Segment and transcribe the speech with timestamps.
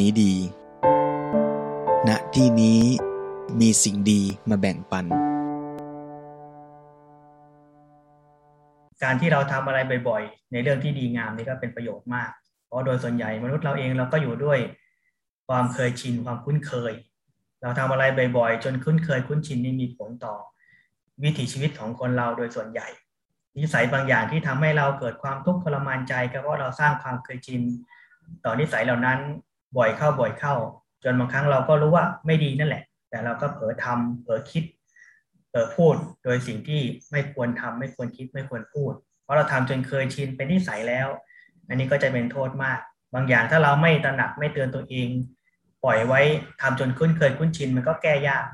[0.00, 0.32] นี้ดี
[2.08, 2.80] ณ ที่นี้
[3.60, 5.04] มีสิ่งดีมาแบ่งปัน
[9.02, 12.30] การที่เราทำอะไรบ่อยๆ ในเรื่องที่ดีงามนี่ก็เป็นประโยชน์มาก
[12.66, 14.58] เพราะโดยส่วนใหญ่มนุษย์เราเองเราก็อยู่ด้วย
[15.48, 16.92] ความเคยชินความคุ้นเคย
[17.62, 18.04] เราทำอะไร
[18.38, 20.34] บ่อยๆ จนคุ้นเคยคุ้นชินนี่มีผลต่อ
[21.22, 22.88] วิถีชีวิตของคนเราโดยส่วนใหญ่
[23.58, 27.62] นิสัยบางอย่างที่ทำให้เราเกิดความทุกข์ทรมานใจก็เพราะเราสร้างความเคยชิน
[28.44, 29.18] ต่อนิสัยเหล่านั้น
[29.76, 30.54] บ่อยเข้าบ่อยเข้า
[31.04, 34.64] จนบางครั้งเราก็รู้ว่าไม่ดีนั่นแหละ แต่เราก็เผลอทำเผลอคิด
[35.48, 35.94] เผลอพูด
[36.24, 41.08] โดยสิ่งที่ไม่ควรทำไม่ควรคิดไม่ควรพูด เพราะเราทำจนเคยชินเป็นนิสัยแล้ว
[41.68, 42.80] อันนี้ก็จะเป็นโทษมาก
[43.14, 45.08] บางอย่างถ้าเราไม่ตระหนักไม่เตือนตัวเอง
[45.84, 46.20] ปล่อยไว้
[46.60, 48.46] ทำจนคุ้นเคยคุ้นชินมันก็แก้ยาก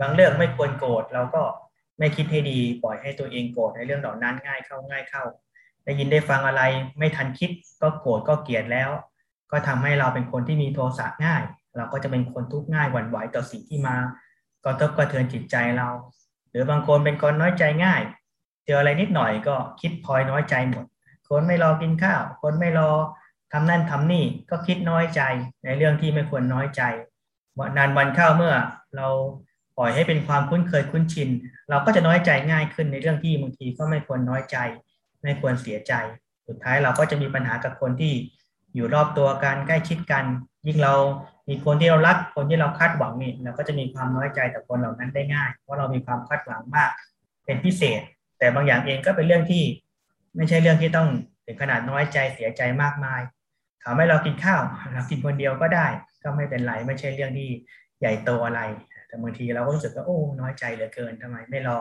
[0.00, 1.42] บางเรื่องไม่ควรโกรธเราก็
[1.98, 5.24] ไม่คิดให้ดี ปล่อยให้ตัวเองโกรธในเรื่องเหล่านั้นง่ายเข้าง่ายเข้า
[5.84, 6.62] ได้ยินได้ฟังอะไร
[6.98, 7.50] ไม่ทันคิด
[7.82, 8.90] ก็โกรธก็เกลียดแล้ว
[9.52, 11.42] ก็ทำให้เราเป็นคนที่มีโทสะง่าย
[11.76, 13.96] เราก็จะเป็นคนทุกข์ง่ายหวั่นไหวต่อสิ่งที่มา
[14.64, 15.88] ก็ทบกระเทือนจิตใจเรา
[16.50, 18.02] หรือบางคนเป็นคนน้อยใจง่าย
[18.66, 20.84] เจออะไรนิดหน่อยก็คิดพลอยน้อยใจหมด
[21.28, 22.90] คนไม่รอกินข้าว คนไม่รอ
[23.52, 25.22] ทำนั่นทำนี่ก็คิดน้อยใจ
[25.64, 26.82] ในเรื่องที่ไม่ควรน้อยใจ
[27.76, 28.54] นานวันเข้าเมื่อ
[28.96, 29.08] เรา
[29.78, 31.28] ปล่อยให้เป็นความคุ้นเคยคุ้นชิน
[31.70, 34.56] เราก็จะน้อยใจง่ายขึ้นในเรื่องที่บางทีก็ไม่ควรน้อยใจ
[35.22, 35.92] ไม่ควรเสียใจ
[36.48, 38.14] สุดท้ายเราก็จะมีปัญหากับคนที่
[38.74, 40.24] อยู่รอบตัวกันใกล้ชิดกัน
[40.66, 40.94] ยิ่งเรา
[41.48, 46.90] มีคนที่เรารักคนที่เราคาดหวังนี่เราก็จะมีความน้อยใจต่อคนเหล่านั้นได้ง่าย เพราะเรามีความคาดหวังมาก
[47.44, 48.00] เป็นพิเศษ
[48.38, 49.64] แต่บางอย่างเองก็เป็นเรื่องที่
[50.36, 51.08] ไม่ใช่เรื่องที่ต้อง
[51.46, 53.20] ถึงขนาดน้อยใจเสียใจมากมาย
[53.82, 54.62] ถามให้เรากินข้าว
[54.92, 55.86] เรากินคนเดียวก็ได้
[56.22, 57.48] ก็ไม่เป็นไรไม่ใช่เรื่องที่
[58.00, 58.60] ใหญ่โตอะไร
[59.06, 61.78] แต่บางทีเราก็รู้สึกว่าโอ้น้อยใจเหลือเกินทำไมไม่รอ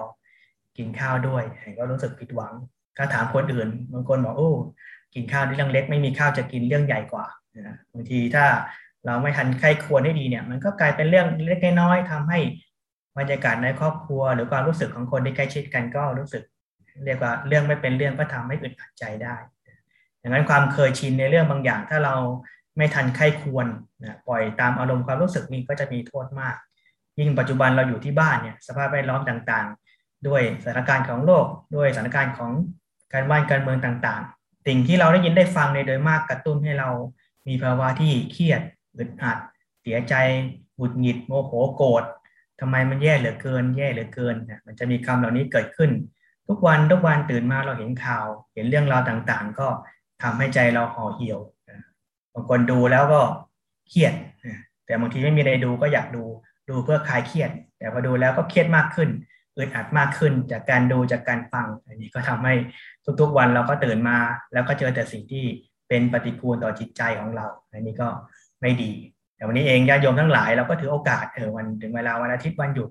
[0.77, 1.43] กินข้าวด้วย
[1.79, 2.53] ก็รู้สึกผิดหวัง
[2.97, 4.51] ถ้าถามคนอื่นบางคนบอกโอ้
[5.13, 7.25] กินข้าวนี่เรื่องเล็ก ไม่มีข้าวจะกินเรื่องใหญ่กว่า
[7.93, 8.45] บางทีถ้า
[9.05, 12.39] เราไม่ทันใครควรให้ดีเนี่ย มันก็กลายเป็นเรื่องเล็กน้อยทำให้
[13.17, 16.43] บรรยากาศในครอบครัว หรือความรู้สึกของคนที่ใกล้ชิดกันก็รู้สึก
[17.05, 19.35] เรียกว่าเรื่องไม่เป็นเรื่องก็ทำให้อึดอัดใจได้
[20.21, 22.15] ดังนั้นความเคยชินในเรื่องบางอย่าง ถ้าเรา
[22.77, 23.67] ไม่ทันใครควร
[24.03, 26.55] นะปล่อยตามอารมณ์ความรู้สึกนี้ก็จะมีโทษมาก
[27.19, 31.45] ยิ่งปัจจุบันเราอยู่ที่บ้านเนี่ยสภาพแวดล้อมต่างๆ ด้วยสถานการณ์ของโลก
[31.75, 32.51] ด้วยสถานการณ์ของ
[33.13, 34.23] การบ้านการเมืองต่าง
[34.65, 36.89] สิ่งที่เราได้ยินได้ฟังในโดยมากกระตุ้นให้เรา
[37.47, 38.61] มีภาวะที่เครียด
[38.97, 39.37] อึดอัด
[39.81, 40.13] เสียใจ
[40.75, 42.03] หงุดหงิดโมโหโกรธ
[42.59, 45.91] ทำไมมันแย่เหลือเกิน แย่เหลือเกินเนี่ยมันจะมีคำเหล่านี้เกิดขึ้น
[46.47, 49.67] ทุกวันทุกวันตื่นมาเราเห็นข่าว เห็นเรื่องราวต่างๆ ก็
[50.23, 51.39] ทำให้ใจเราห่อเหี่ยว
[52.33, 53.21] บางคนดูแล้วก็
[53.89, 54.13] เครียด
[54.85, 56.23] แต่บางทีไม่มีอะไรดูก็อยากดู
[56.69, 59.09] ดูเพื่อคลายเครียด แต่พอดูแล้วก็เครียดมากขึ้น
[59.57, 62.53] อึดอัดมากขึ้นจากการดูจากการฟังอันนี้ก็ทำให้
[63.21, 64.17] ทุกๆวันเราก็ตื่นมา
[64.53, 65.45] แล้วก็เจอแต่สิ่งที่
[65.89, 68.07] เป็นปฏิกูลต่อจิตใจของเรา อันนี้ก็
[68.61, 68.91] ไม่ดี
[69.35, 72.89] แต่วันนี้เองญาติโยมทั้งหลายเราก็ถือโอกาสเออวันถึงเวลาวันอาทิตย์วันหยุด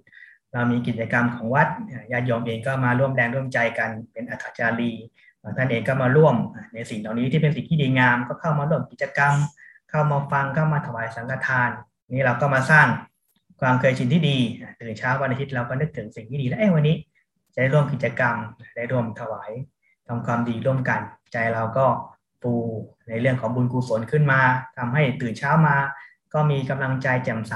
[0.53, 1.69] เรามีกิจกรรมของวัด
[2.12, 4.93] ญาติโยมเองก็มาร่วมแรงร่วมใจกันเป็นอัฐจารี
[5.56, 6.34] ท่านเองก็มาร่วม
[6.75, 9.34] ในสิ่งเหล่านี้ที่เป็นสิ่งที่ดีงาม ก็เข้ามาร่วมกิจกรรม
[9.91, 11.71] เข้ามาฟังเข้ามาถวายสังฆทาน
[12.10, 12.87] นี่เราก็มาสร้าง
[13.60, 14.38] ความเคยชินที่ดี
[14.81, 16.97] ตื่นเช้าวันอาทิตย์เราก็นึกถึงสิ่งที่ดีแล้วเอ้วันนี้
[17.54, 18.34] จะได้ร่วมกิจกรรม
[18.77, 19.50] ได้ร่วมถวาย
[20.12, 21.00] ทำความดีร่วมกัน
[21.32, 21.87] ใจเราก็
[22.43, 22.53] ปู
[23.09, 24.41] ในเรื่องของบุญกุศลขึ้นมา
[24.76, 25.76] ทำให้ตื่นเช้ามา
[26.34, 27.54] ก็มีกำลังใจแจ่มใส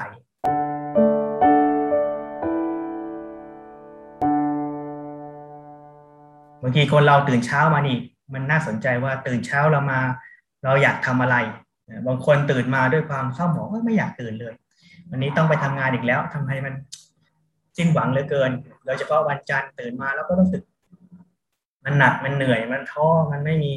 [6.63, 7.97] บางทีคนเราตื่นเช้ามานี่
[8.33, 10.01] มันน่าสนใจว่าตื่นเช้าเรามา
[10.65, 11.37] เราอยากทำอะไร
[12.07, 14.55] บางคนตื่นมาด้วยความเศร้าหมองไม่อยากตื่นเลย
[15.11, 16.75] วันนี้ต้องไปทำงานอีกแล้วทำให้มัน
[17.77, 18.51] สิ้นหวังเหลือเกิน
[18.85, 20.63] โดยเฉพาะวันจันทร์ตื่นมาแล้วก็รู้สึก
[21.85, 23.75] มันหนักมันเหนื่อยมันท้อมันไม่มี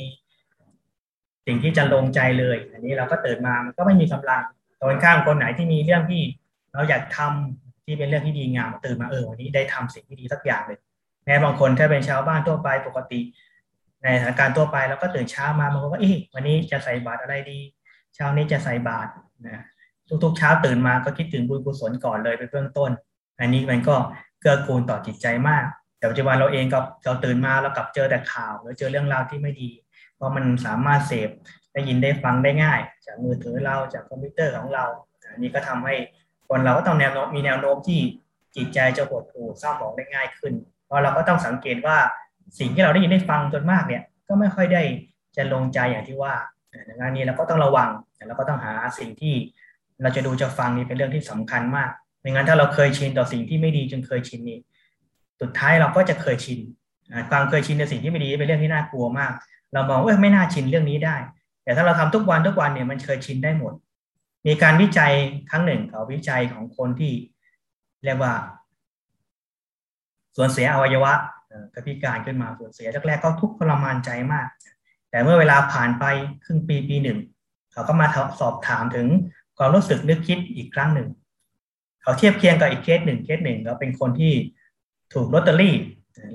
[1.46, 4.44] สิ่งที่จะลงใจเลย อันนี้เราก็ตื่นมามันก็ไม่มีกำลัง
[4.80, 6.22] ตอนข้างคนไหนที่มีเรื่องที่
[6.74, 10.80] เราอยากทำที่เป็นเรื่องที่ดีงามตื่นมาเออวันนี้ได้ทำสิ่งที่ดีสักอย่างเลย
[11.26, 13.20] แม้บางคนถ้าเป็นชาวบ้านทั่วไปปกติ
[14.04, 17.60] ในสถานการณ์ทั่วไปเราก็ตื่นเช้ามาบางคนก็เอ๊ะวันนี้จะใส่บาตรอะไรดี
[18.16, 19.10] เช้านี้จะใส่บาตร
[19.48, 19.64] นะ
[20.24, 22.92] ทุกๆเช้าตื่นมาก็คิดถึงบุญกุศลก่อนเลยเป็นเบื้องต้น
[23.40, 23.96] อันนี้มันก็
[24.40, 25.66] เกื้อกูลต่อจิตใจมาก
[25.98, 29.70] แต่ปัจจุบันเราเองก็เราตื่นมาเรากลับเจอแต่ข่าวหรือเจอเรื่องราวที่ไม่ดี
[30.16, 31.30] เพราะมันสามารถเสพ
[31.74, 34.86] ได้ยินได้ฟังได้ง่าย จากมือถือเราจากคอมพิวเตอร์ของเรา
[35.32, 35.96] อันนี้ก็ทำให้
[36.50, 38.00] คนเราก็ต้องแนวโน้มมีแนวโน้มที่
[38.56, 40.54] จิตใจจะหดหู่เศร้าหมองได้ง่ายขึ้น
[40.86, 41.98] เพราะเราก็ต้องสังเกตว่า
[42.60, 44.82] สิ่งที่เราได้ยินได้ฟังจนมากเนี่ยก็ไม่ค่อยได้
[45.38, 46.34] จะลงใจอย่างที่ว่า
[46.90, 47.90] ดังนั้นนี้เราก็ต้องระวัง
[48.28, 49.34] เราก็ต้องหาสิ่งที่
[50.02, 54.60] เราจะดูจะฟังนี่เป็นเรื่องที่สำคัญมากไม่งั้นถ้าเราเคยชินต่อสิ่งที่ไม่ดีจนเคยชินนี่
[55.42, 56.60] สุดท้ายเราก็จะเคยชิน
[57.30, 59.32] ความเคยชินในสิ่งที่ไม่ดีเป็นเรื่องที่น่ากลัวมาก
[59.74, 61.16] เรามองว่าไม่น่าชินเรื่องนี้ได้
[61.64, 63.74] แต่ถ้าเราทำทุกวันทุกวันเนี่ยมันเคยชินได้หมด
[64.48, 65.12] มีการวิจัย
[65.50, 67.14] ครั้งหนึ่งเขาวิจัยของคนที่
[68.04, 68.34] เรียกว่า
[70.36, 71.14] ส่วนเสียอวัยวะ
[71.74, 74.48] กระพิการขึ้นมาส่วนเสียแรกๆก็ทุกข์ทรมานใจมาก
[75.10, 76.06] แต่เมื่อเวลาผ่านไป
[76.44, 77.20] ครึ่งปีปีหนึ่ง
[77.72, 78.08] เขาก็มา
[78.40, 79.08] สอบถามถึง
[79.58, 81.10] ความรู้สึกนึกคิดอีกครั้งหนึ่ง
[82.02, 84.34] เขาเทียบเคียงกับอีกเคสหนึ่งเคสหนึ่งก็เป็นคนที่
[85.14, 85.76] ถูกลอตเตอรี่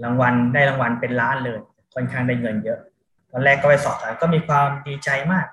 [0.04, 1.58] รางวัลได้รางวัลเป็นล้านเลย
[1.94, 2.78] ค่อนข้างได้เงินเยอะ
[3.30, 5.46] ตอนแรกก็ไปสอบถามก็มีความดีใจมาก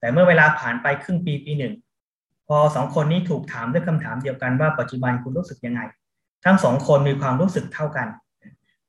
[0.00, 1.74] แต่เมื่อเวลาผ่านไปครึ่งปีปีหนึ่ง
[2.48, 5.80] พอสองคนนี้ถูกถามด้วยคำถามเดียวกันว่าปัจจุบันคุณรู้สึกยังไง
[6.44, 8.08] ทั้งสองคนมีความรู้สึกเท่ากัน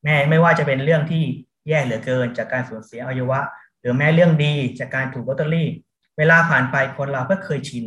[0.03, 1.23] แม่ไม่ว่าจะเป็นเรื่องที่
[1.67, 3.39] แย่เหลือเกิน จากการสูญเสียอวัยวะ
[3.81, 5.69] หรือแม้เรื่องดีจากการถูกลอตเตอรี่
[6.17, 7.85] เวลาผ่านไปคนเราก็เคยชิน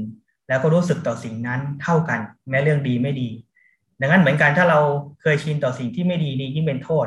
[0.49, 3.29] แล้วก็รู้สึกต่อสิ่งนั้นเท่ากัน แม้เรื่องดีไม่ดี
[4.01, 4.81] ดังนั้นเหมือนกันถ้าเรา
[5.23, 7.07] เคยชินต่อสิ่งที่ไม่ดีนี่ยิ่งเป็นโทษ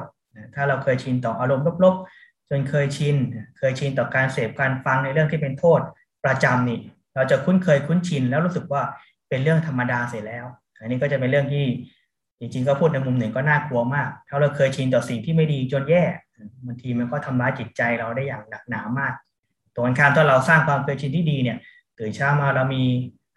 [0.56, 3.16] ถ้าเราเคยชินต่ออารมณ์ลบๆ จนเคยชิน
[3.58, 5.80] เคยชินต่อการเสพการฟังในเรื่องที่เป็นโทษ
[6.26, 6.80] ประจำนี่
[7.16, 8.82] เราจะคุ้นเคยคุ้นชินแล้วรู้สึกว่า
[9.30, 10.46] เป็นเรื่องธรรมดาเสร็จแล้ว
[10.80, 11.66] อันนี้ก็จะเป็นเรื่องที่
[12.40, 16.04] จริงๆก็พูดในมุมหนึ่งก็น่ากลัวมาก ถ้าเราเคยชินต่อสิ่งที่ไม่ดีจนแย่
[16.66, 19.14] บางทีมันก็ทำร้ายจิตใจเราได้อย่างหนักหนามาก
[19.76, 21.58] ตัวกันข้ามถ้าเราสร้างความเคยชินที่ดีเนี่ย
[22.00, 22.84] ตื่นเช้ามาเรามี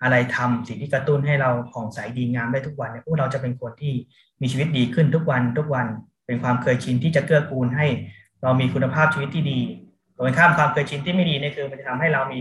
[0.03, 3.95] อะไรทำสิ่งที่กระตุ้นให้เราผ่องใสดีงามได้ทุกวันเนี่ยพวกเราจะเป็นคนที่
[4.41, 5.87] มีชีวิตดีขึ้นทุกวันทุกวัน
[6.27, 7.87] เป็นความเคยชินที่จะเกื้อกูลให้
[8.43, 9.61] เรามีคุณภาพชีวิตที่ดี
[10.17, 12.41] ตรงข้ามความเคยชินที่ไม่ดีเนี่ยคือ มันจะทำให้เรามี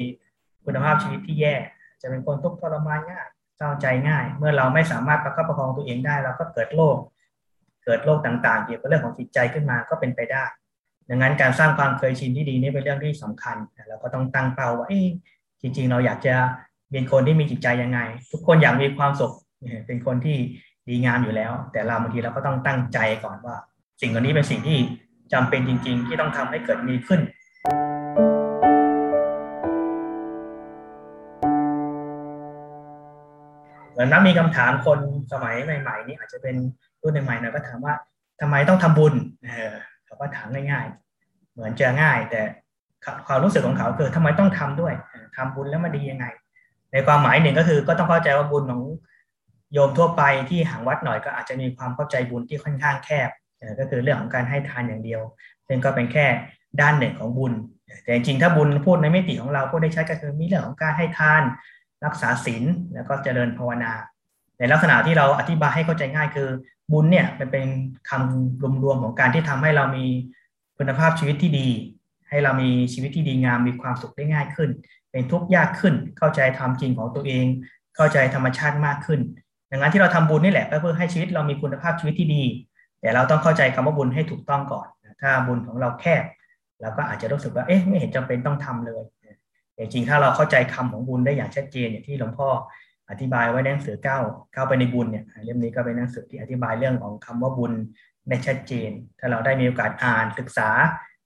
[0.65, 1.55] คุณภาพชีวิตที่แย่
[2.01, 3.27] จะเป็นคนทุกข์ทรมานง่าย
[3.57, 6.97] เศร้าใจง่าย เมื่อเราไม่สามารถประคับประคองตัวเองได้ เราก็เกิดโรค
[7.85, 10.43] เกิดโรคต่างๆ เกี่ยวกับเรื่องของจิตใจขึ้นมาก็เป็นไปได้
[11.09, 13.57] ดังนั้นการสร้างความเคยชินที่ดีนี่เป็นเรื่องที่สำคัญ
[13.89, 14.87] เราก็ต้องตั้งเป้าว่า
[15.61, 16.35] จริงๆ เราอยากจะ
[16.91, 17.99] เป็นคนที่มีจิตใจยังไง
[18.31, 19.33] ทุกคนอยากมีความสุข
[19.87, 20.37] เป็นคนที่
[20.87, 23.55] ดีงามอยู่แล้ว แต่เราบางทีเราก็ต้องตั้งใจก่อนว่า
[24.01, 24.77] สิ่งเหล่านี้เป็นสิ่งที่
[25.33, 27.21] จำเป็นจริง ๆ ที่ต้องทำให้เกิดมีขึ้น
[33.91, 34.99] เหมือนนับมีคำถามคน
[35.31, 36.55] สมัยใหม่ ๆ นี่อาจจะเป็น
[37.01, 37.93] รุ่นใหม่ๆนะก็ถามว่า
[38.41, 39.13] ทำไมต้องทำบุญ
[39.45, 40.85] เออเขาก็ถามง่าย
[41.19, 42.41] ๆ เหมือนจะง่ายแต่
[43.27, 44.93] ความรู้สึกของเขาคือทำไมต้องทำด้วย
[45.35, 46.25] ทำบุญแล้วมันดียังไง
[46.91, 48.83] ในความหมายหนึ่งก็คือก็ต้องเข้าใจว่าบุญของ
[49.73, 53.29] โยมทั่วไปที่ห่างวัดหน่อยก็อาจจะมีความเข้าใจบุญที่ค่อนข้างแคบ
[53.79, 55.21] ก็คือเรื่องของการให้ทานอย่างเดียว
[55.67, 56.25] ซึ่งก็เป็นแค่
[56.81, 57.53] ด้านหนึ่งของบุญ
[58.03, 61.43] แต่จริงๆถ้าบุญพูดในมิติของเราพูดได้ชัดก็คือมีเรื่องของการให้ทาน
[62.05, 62.63] รักษาศีล
[62.93, 63.91] แล้วก็เจริญภาวนา
[64.59, 66.49] ในลักษณะที่เราอธิบายให้เข้าใจง่ายคือ
[66.91, 67.65] บุญเนี่ยมันเป็น
[68.09, 70.05] คำรวมๆของการที่ทำให้เรามี
[70.77, 71.67] คุณภาพชีวิตที่ดี
[72.31, 74.69] ให้เรามีชีวิตที่ดีงามมีความสุขได้ง่ายขึ้น
[75.11, 77.45] เป็นทุกข์ยากขึ้น เข้าใจธรรมจริงของตัวเอง
[77.95, 79.19] เข้าใจธรรมชาติมากขึ้น
[79.71, 82.43] ดังนั้นที่เราทำบุญนี่แหละก็เพื่อให้ชีวิตเรามีคุณภาพชีวิตที่ดี
[83.01, 84.87] แต่เราต้องเข้าใจคำว่าบุญให้ถูกต้องก่อน
[85.21, 86.23] ถ้าบุญของเราแคบ
[86.81, 89.03] เราก็อาจจะรู้สึกว่าเอ๊ะไม่เห็นจำเป็นต้องทำเลย
[89.73, 92.49] แต่จริงถ้าเราเข้าใจคำของบุญได้อย่างชัดเจนอย่างที่หลวงพ่อ
[93.09, 94.19] อธิบายไว้ในหนังสือเก้า
[94.53, 97.73] เข้าไปในบุญเนี่ยเล่มนี้ก็เป็นหนังสือที่อธิบายเรื่องของคำว่าบุญ
[98.29, 100.69] ได้ชัดเจน ถ้าเราได้มีโอกาสอ่านศึกษา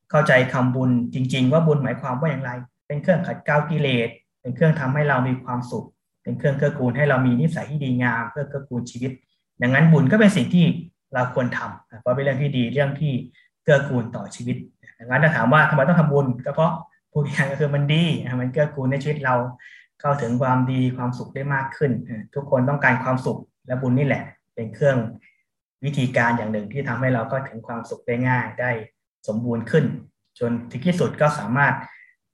[0.09, 2.51] เข้าใจคำบุญจริง ๆ ว่าบุญหมายความว่าอย่างไร
[2.87, 4.09] เป็นเครื่องขัดเกลากิเลส
[4.41, 5.85] เป็นเครื่องทำให้เรามีความสุข
[6.23, 9.11] เป็นเครื่องเกื้อกูลให้เรามีนิสัยที่ดีงามเพื่อเกื้อกูลชีวิต
[9.61, 10.65] ดังนั้นบุญก็เป็นสิ่งที่
[11.13, 13.13] เราควรทำเพราะเป็นเรื่องที่ดีเรื่องที่
[13.63, 14.57] เกื้อกูลต่อชีวิต
[14.99, 16.73] ดังนั้นถ้าถามว่าทำไมต้องทำบุญก็เพราะ
[17.11, 18.03] พูดอย่างก็คือมันดี
[18.41, 19.35] มันเกื้อกูลในชีวิตเรา
[20.01, 21.91] เข้าถึงความดีความสุขได้มากขึ้น
[22.35, 24.23] ทุกคนต้องการความสุขและบุญนี่แหละ
[24.55, 24.97] เป็นเครื่อง
[25.85, 28.71] วิธีการอย่างหนึ่งที่ทำให้เราก็ถึงความสุขได้ง่ายได้
[29.27, 29.85] สมบูรณ์ขึ้น
[30.39, 30.51] จน
[30.85, 31.73] ที่สุดก็สามารถ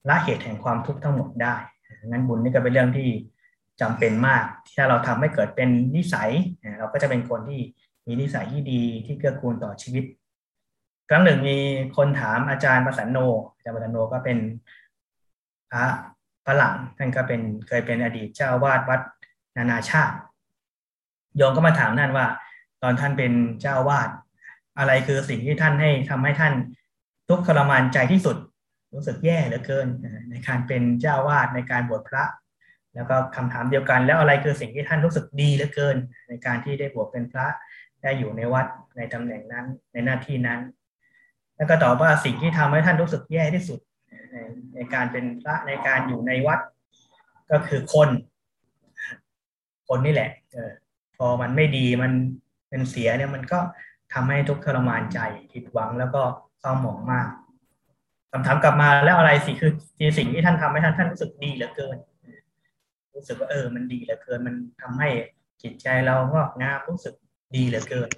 [0.09, 1.55] ละเหตุแห่งความทุกข์ทั้งหมดได้
[2.07, 3.09] งั้นบุญนี่ก็เป็นเรื่องที่
[3.81, 6.29] จำเป็นมากที่ถ้าเราทำให้เกิดเป็นนิสัย
[6.79, 7.61] เราก็จะเป็นคนที่
[8.07, 10.03] มีนิสัยที่ดีที่เกื้อกูลต่อชีวิต
[11.09, 11.57] ครั้งหนึ่งมี
[11.97, 13.17] คนถามอาจารย์ประสันโน
[13.55, 14.37] อาจารย์ประสันโนก็เป็น
[15.71, 15.85] พระ
[16.45, 19.01] ฝรั่งท่านก็เป็นเคยเป็นอดีตเจ้าวาดวัด
[19.57, 20.15] นานาชาติ
[21.37, 22.25] โยมก็มาถามท่านว่า
[22.83, 24.09] ตอนท่านเป็นเจ้าวาด
[24.77, 26.53] อะไรคือสิ่งที่ท่านให้ทำให้ท่าน
[27.31, 28.37] ทุกข์ทรมานใจที่สุด
[28.93, 29.87] รู้สึกแย่เหลือเกิน
[30.31, 32.23] ในการเป็นเจ้าวาดในการบวชพระ
[32.95, 35.95] แล้วก็คำถามเดียวกัน แล้วอะไรคือสิ่งที่ท่านรู้สึกดีเหลือเกิน
[36.27, 37.47] ในการที่ได้บวชเป็นพระ
[38.01, 38.65] ได้อยู่ในวัด
[38.97, 40.59] ในตำแหน่งนั้นในหน้าที่นั้น
[41.55, 43.79] แล้วก็ตอบว่าสิ่งที่ทำให้ท่านรู้สึกแย่ที่สุด
[44.75, 46.59] ในการเป็นพระในการอยู่ในวัด
[47.51, 48.09] ก็คือคน
[49.87, 50.71] คนนี่แหละเออ
[51.17, 52.11] พอมันไม่ดีมัน
[52.69, 53.59] เป็นเสียเนี่ยมันก็
[54.13, 55.19] ทำให้ทุกข์ทรมานใจ
[55.53, 56.23] ผิดหวังแล้วก็
[56.61, 57.27] เศร้าหมองมาก
[58.31, 59.71] คำถามกลับมาแล้วอะไรสิคือ
[60.17, 61.97] สิ่งที่ท่านทำให้ท่านท่านรู้สึกดีเหลือเกิน
[63.15, 65.09] รู้สึกว่าเออ มันดีเหลือเกิน มันทำให้
[65.63, 67.13] จิตใจเราก็งามรู้สึก
[67.55, 68.09] ดีเหลือเกิน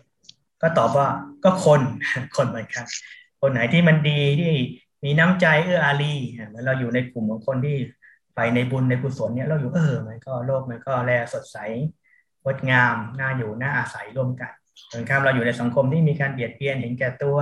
[0.61, 1.07] ก็ตอบว่า
[1.43, 1.81] ก็คน
[2.35, 2.85] คนเหมือนกัน
[3.41, 4.53] คนไหนที่มันดีที่
[5.03, 7.77] มีน้ำใจเอื้ออารีเหมือนเราอยู่ในกลุ่มของคนที่
[8.35, 11.57] ไปในบุญในกุศลเนี่ยเราอยู่เออมันก็โลกมันก็แลสดใส
[12.43, 14.51] งดงามน่าอยู่น่าอาศัยร่วมกัน
[14.87, 17.37] เหมือนกับเราอยู่ในสังคมที่มีการเบียดเบียนเห็นแก่ตัว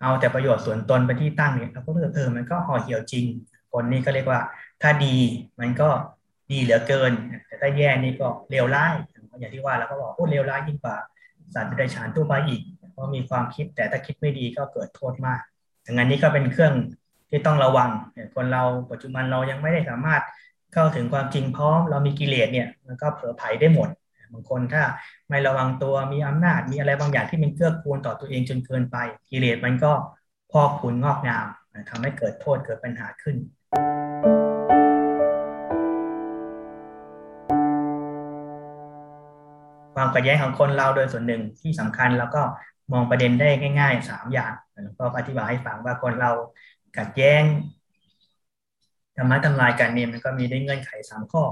[0.00, 3.24] เอาแต่ประโยชน์ส่วนตนไปที่ตั้งเนี่ยเราก็เออเออมันก็ห่อเหี่ยวจริง
[3.72, 4.40] คนนี้ก็เรียกว่า
[4.82, 5.16] ถ้าดี
[5.60, 5.88] มันก็
[6.50, 7.12] ดีเหลือเกิน
[7.46, 8.94] แต่ถ้าแย่นี่ก็เลวร้าย
[9.38, 10.96] อย่างที่ว่าเราก็บอกโอ้เลวร้ายยิ่งกว่า
[11.54, 12.60] สัตว์เดรัจฉานตัวไปอีก
[12.92, 15.40] เพราะมีความคิดแต่ถ้าคิดไม่ดีก็เกิดโทษมาก
[15.86, 16.72] ดังนั้นนี่ก็เป็นเครื่อง
[17.30, 17.90] ที่ต้องระวัง
[18.34, 20.22] คนเราปัจจุบันเรายังไม่ได้สามารถ
[20.74, 23.88] เข้าถึงความจริงพร้อม เรามีกิเลสเนี่ยมันก็เผลอไผ่ได้หมด
[24.34, 24.82] บางคนถ้า
[25.28, 28.96] ไม่ระวังตัวมีอำนาจมีอะไรบางอย่างที่มันเกื้อกูลต่อตัวเองจนเกินไป
[29.30, 29.92] กิเลสมันก็
[30.52, 31.46] พอกพูนงอกงาม
[31.90, 33.36] ทำให้เกิดโทษเกิดปัญหาขึ้น
[39.94, 42.42] ความขัดแย้งของคนเราโดยส่วนหนึ่งที่สำคัญแล้วก็
[42.92, 43.48] มองประเด็นได้
[43.80, 44.52] ง่ายๆสามอย่าง
[44.84, 46.32] แล้วก็อธิบายให้ฟังว่าคนเรา
[46.98, 47.42] ขัดแย้ง
[49.16, 51.42] ธรรมะทำลายกันเนี่ยมันก็มีได้เงื่อนไขสามข้อ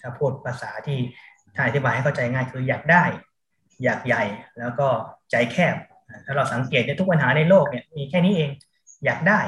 [0.00, 0.98] ถ้าพูดภาษาที่
[1.56, 3.04] ถ้าอธิบายให้เข้าใจง่ายคืออยากได้
[3.84, 4.22] อยากใหญ่
[4.58, 4.88] แล้วก็
[5.30, 5.76] ใจแคบ
[6.24, 8.50] ถ้าเราสังเกตในทุกปัญหาในโลกเนี่ยมีแค่นี้เอง
[9.04, 9.40] อยากได้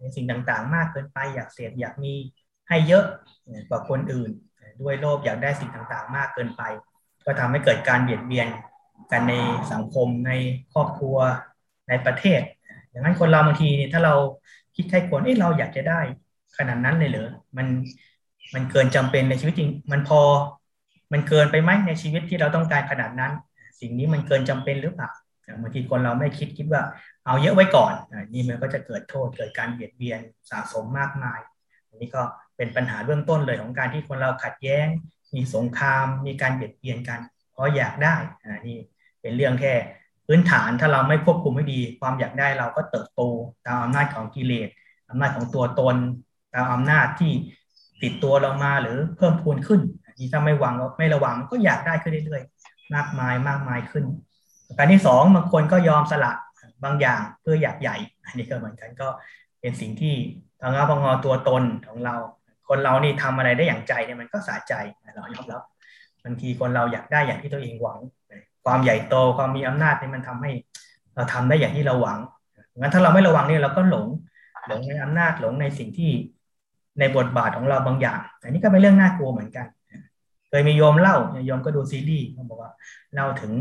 [0.00, 2.14] ในสิ่งต่างๆ มากเกินไปอยากเสพอยากมี
[2.68, 3.04] ให้เยอะ
[3.68, 4.30] กว่าคนอื่น
[4.80, 6.62] ด้วยโลภอยากได้สิ่งต่างๆ มากเกินไป
[7.24, 8.48] ก็ทำให้เกิดการเบียดเบียน
[9.12, 9.34] กันใน
[9.72, 10.32] สังคมใน
[10.72, 11.16] ครอบครัว
[11.88, 12.40] ในประเทศ
[12.88, 14.14] อย่างนั้นคนเราบางทีเนี่ยถ้าเรา
[14.76, 16.00] คิดให้คนเอ้เราอยากจะได้
[16.56, 17.66] ขนาดนั้นเลยเหรอมัน
[18.54, 20.20] มันเกินจำเป็นในชีวิตจริง มันพอ
[21.12, 23.32] มันเกินไปไหมในชีวิตที่เราต้องการขนาดนั้น
[23.80, 25.10] สิ่งนี้มันเกินจำเป็นหรือเปล่า
[25.60, 26.82] บางทีคนเราไม่คิดคิดว่า
[27.26, 27.92] เอาเยอะไว้ก่อน
[28.32, 30.20] นี่มันก็จะเกิดโทษเกิดการเบียดเบียน
[30.50, 31.40] สะสมมากมาย
[31.88, 32.22] อันนี้ก็
[32.56, 34.86] เป็นปัญหาเบื้องต้นเลยของการที่คนเราขัดแย้ง
[35.34, 37.20] มีสงคราม มีการเบียดเบียนกัน
[37.52, 38.78] เพราะอยากได้อ่านี่
[39.20, 39.74] เป็นเรื่องแค่
[40.26, 43.20] พื้นฐานถ้าเราไม่ควบคุมให้ดี ความอยากได้เราก็เติบโต
[43.66, 44.68] ตามอำนาจของกิเลส
[45.10, 45.96] อำนาจของตัวตน
[46.54, 47.32] ตามอำนาจที่
[48.02, 49.80] ติดตัวเรามาหรือเพิ่มพูนขึ้น
[50.18, 54.04] นี่ถ้าไม่วางไม่ระวังก็อยากได้ขึ้นเรื่อยๆ มากมายมากมายขึ้น
[54.78, 56.32] การที่สองบางคนก็ยอมสละ
[56.84, 57.96] บางอย่างเพื่ออยากใหญ่
[58.26, 59.08] อันนี้ก็เหมือนกันก็
[59.60, 60.14] เป็นสิ่งที่
[60.60, 62.16] ทางพงอตัวตนของเรา
[62.68, 64.74] คนเรานี่ทำอะไรได้อย่างใจเนี่ยมันก็สะใจ
[65.14, 65.62] เรายอมรับ
[66.24, 67.98] บางทีคนเราอยากได้อย่างที่ตัวเองหวัง
[68.64, 70.52] ความใหญ่โตความมีอำนาจเนี่ยมันทำให้
[71.14, 72.18] เราทำได้อย่างที่เราหวัง
[72.78, 74.06] งั้นถ้าเราไม่ระวังเนี่ยเราก็หลง
[74.68, 76.10] หลงในอำนาจหลงในสิ่งที่
[76.98, 79.66] ในบทบาทของเราบางอย่าง อันนี้ก็เป็นเรื่องน่ากลัวเหมือนกัน
[80.48, 82.72] เคยมีโยมเล่าโยมก็ดูซีรีส์เขาบอกว่า
[83.14, 83.52] เล่าถึง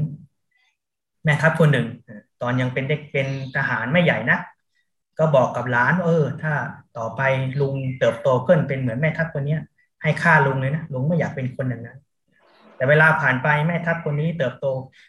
[1.24, 1.88] แม่ทัพคนหนึ่ง
[2.42, 4.40] ตอนยังเป็นเด็กเป็นทหารไม่ใหญ่นะ
[5.20, 6.54] ก็บอกกับหลานเออ ถ้า
[6.98, 7.22] ต่อไป
[7.62, 9.58] ลุงเติบโตขึ้นเป็นเหมือนแม่ทัพคนนี้
[10.02, 12.00] ให้ค่าลุงเลยนะลุงไม่อยากเป็นคนอย่างนั้น
[12.76, 14.66] แต่เวลาผ่านไปแม่ทัพคนนี้เติบโต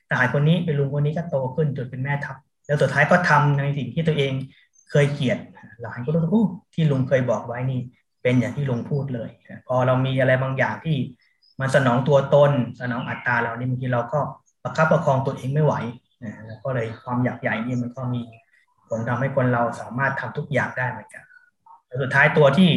[0.09, 4.33] ทหารคนนี้เป็นลุงคนนี้ก็โตขึ้นจนเป็นแม่ทัพแล้วสุดท้ายก็ทำในสิ่งที่ตัวเอง
[4.90, 5.38] เคยเกลียด
[5.80, 7.80] หลานก็รู้ที่ลุงเคยบอกไว้นี่
[8.23, 9.28] เป็นอย่างที่ลุงพูดเลย
[9.68, 10.97] พอเรามีอะไรบางอย่างที่
[11.60, 14.20] มันสนองตัวตน สนองอัตตาเรานี่บางทีเราก็
[14.62, 15.75] ประคับประคองตัวเองไม่ไหว
[16.25, 18.22] นะแล้วก็เลยความอยากใหญ่นี่มันก็มี
[18.88, 21.22] ผลทำให้คนเราสามารถทำทุกอย่างได้เหมือนกัน
[22.02, 22.70] สุดท้ายตัวที่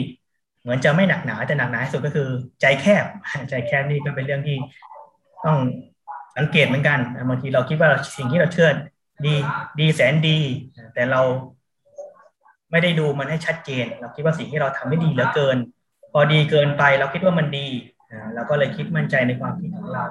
[0.62, 2.28] เหมือนจะไม่หนักหนาแต่หนักหนาที่สุดก็คือ
[2.62, 3.06] ใจแคบ
[3.50, 4.58] ใจแคบนี่ก็เป็นเรื่องที่
[5.46, 5.58] ต้อง
[6.38, 8.70] สังเกตเหมือนกันบางทีเราคิดว่าสิ่งที่เราเชื่อ
[9.26, 9.36] ดี
[9.80, 10.38] ดีแสนดี
[10.94, 11.22] แต่เรา
[12.72, 15.58] ไม่ได้ดูมันให้ชัดเจน เราคิดว่าสิ่งที่เราทำไม่ดีเหลือเกิน
[16.12, 17.68] พอดีเกินไปเราคิดว่ามันดี
[18.36, 20.06] เราก็เลยคิดมั่นใจในความคิดของเรา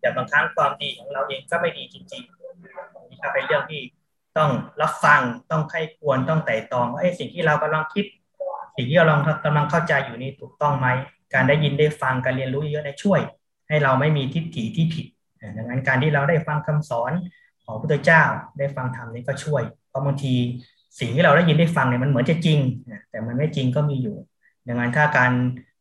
[0.00, 3.80] แต่บางครั้งความดีของเราเองก็ไม่ดีจริงๆนี่ก็เป็นเรื่องที่
[4.38, 4.50] ต้อง
[4.82, 8.04] รับฟังต้องใครควรต้องไต่ตองว่าไอ้สิ่งที่เรากำลังคิด
[8.76, 9.04] สิ่งที่เรา
[9.44, 10.88] กำลังเข้าใจอยู่นี่ถูกต้องไหม
[11.34, 13.20] การได้ยินได้ฟังการเรียนรู้เยอะได้ช่วย
[13.68, 15.06] ให้เราไม่มีทิฏฐิที่ผิด
[15.56, 17.12] ดังนั้นการที่เราได้ฟังคำสอน
[17.64, 18.22] ของพระพุทธเจ้า
[18.58, 20.34] ได้ฟังธรรมนี้ก็ช่วย เพราะบางที
[21.00, 22.58] สิ่งที่เราได้ยินได้ฟังเนี่ยมันเหมือนจะจริง
[23.10, 24.16] แต่มันไม่จริงก็มีอยู่
[24.66, 25.32] ดังนั้นถ้าการ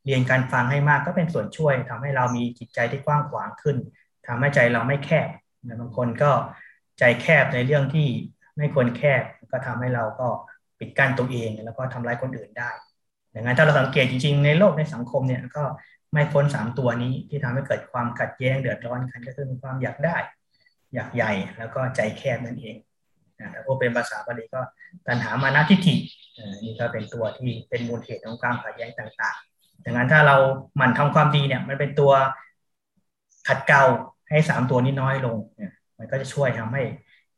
[0.07, 3.77] เรียนการฟังให้มากก็เป็นส่วนช่วยทำให้เรามีจิตใจที่กว้างขวางขึ้น
[4.27, 5.27] ทำให้ใจเราไม่แคบ
[5.79, 6.31] บางคนก็
[6.99, 8.07] ใจแคบในเรื่องที่
[8.57, 10.27] ไม่ควรแคบก็ทำให้เราก็
[10.79, 12.69] ปิดกั้นตัวเองแล้วก็ทำร้ายคนอื่นได้
[13.33, 15.63] ดังนั้นถ้าเราสังเกตจริงๆ ในโลกในสังคมเนี่ยก็
[16.13, 20.17] ไม่พ้นสามตัวนี้ที่ทำให้เกิดความขัดแย้งเดือดร้อนกันก็คือความอยากได้
[20.93, 22.75] อยากใหญ่แล้วก็ใจแคบนั่นเอง
[23.39, 24.61] นะถ้าพูดเป็นภาษาบาลีก็
[25.07, 25.95] ตัณหามานาทิฏฐิ
[26.63, 29.46] นี่ก็เป็นตัวที่เป็นมูลเหตุของความขัดแย้งต่างๆ
[29.87, 30.37] ดังนั้นถ้าเรา
[30.77, 32.11] หมั่นทำความดีเนี่ย มันเป็นตัว
[33.47, 33.83] ขัดเกลา
[34.29, 36.81] ให้สามตัวนี้น้อยลงเนี่ย มันก็จะช่วยทำให้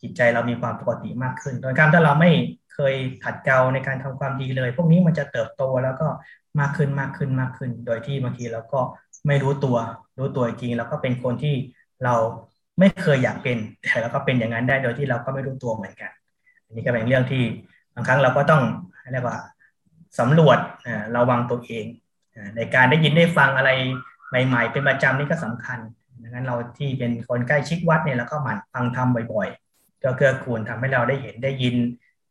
[0.02, 2.32] จิตใจเรามีความปกติมากขึ้น โดยการถ้าเราไม่
[2.74, 2.94] เคย
[3.26, 6.08] ขัดเกลาในการทำความดีเลย พวกนี้มันจะเติบโตแล้วก็
[6.60, 8.80] มากขึ้นมากขึ้นมากขึ้น โดยที่บางทีเราก็
[9.28, 9.78] ไม่รู้ตัว
[10.18, 11.56] รู้ตัวจริง แล้วก็เป็นคนที่
[12.04, 12.16] เรา
[12.80, 16.12] ไม่เคยอยากเป็น แต่เราก็เป็นอย่างนั้นได้ โดยที่เราก็ไม่รู้ตัวเหมือนกัน
[16.66, 17.44] อันนี้ก็เป็นเรื่องที่
[17.94, 18.64] บางครั้งเราก็ต้อง
[19.12, 19.38] เรียกว่า
[20.20, 20.58] สำรวจ
[21.18, 21.86] ระวังตัวเอง
[22.56, 23.72] ในการได้ยินได้ฟังอะไร
[24.48, 25.80] ใหม่ ๆ เป็นประจำนี่ก็สำคัญ
[26.22, 31.76] ดังนั้นเราที่เป็นคนใกล้ชิดวัดเนี่ยเราก็หมั่นฟังธรรมบ่อยๆ ก็เกื้อกูลทำให้เราได้เห็นได้ยิน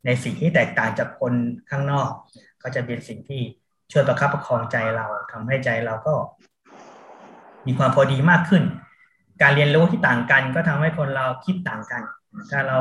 [0.05, 1.33] ในสิ่งที่แตกต่างจากคน
[1.71, 2.11] ข้างนอก
[2.63, 3.41] ก็จะเป็นสิ่งที่
[3.93, 6.15] ช่วยประคับประคองใจเราทำให้ใจเราก็
[7.67, 8.63] มีความพอดีมากขึ้น
[9.43, 12.03] การเรียนรู้ที่ต่างกันก็ทำให้คนเราคิดต่างกัน
[12.51, 12.79] ถ้าเรา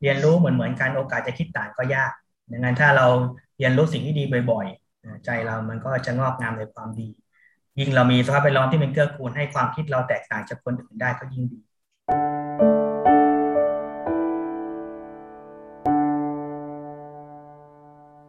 [0.00, 2.12] เรียนรู้เหมือนเหมือนกันโอกาสจะคิดต่างก็ยาก
[2.52, 3.06] ดังนั้นถ้าเรา
[3.58, 4.87] เรียนรู้สิ่งที่ดีบ่อยๆ
[5.24, 7.08] ใจเรามันก็จะงอกงามในความดี
[7.78, 11.58] ยิ่งเรามีสภาพแวดล้อมที่เป็นเกื้อกูลให้ความคิดเราแตกต่างจากคนอื่นได้ก็ยิ่งดี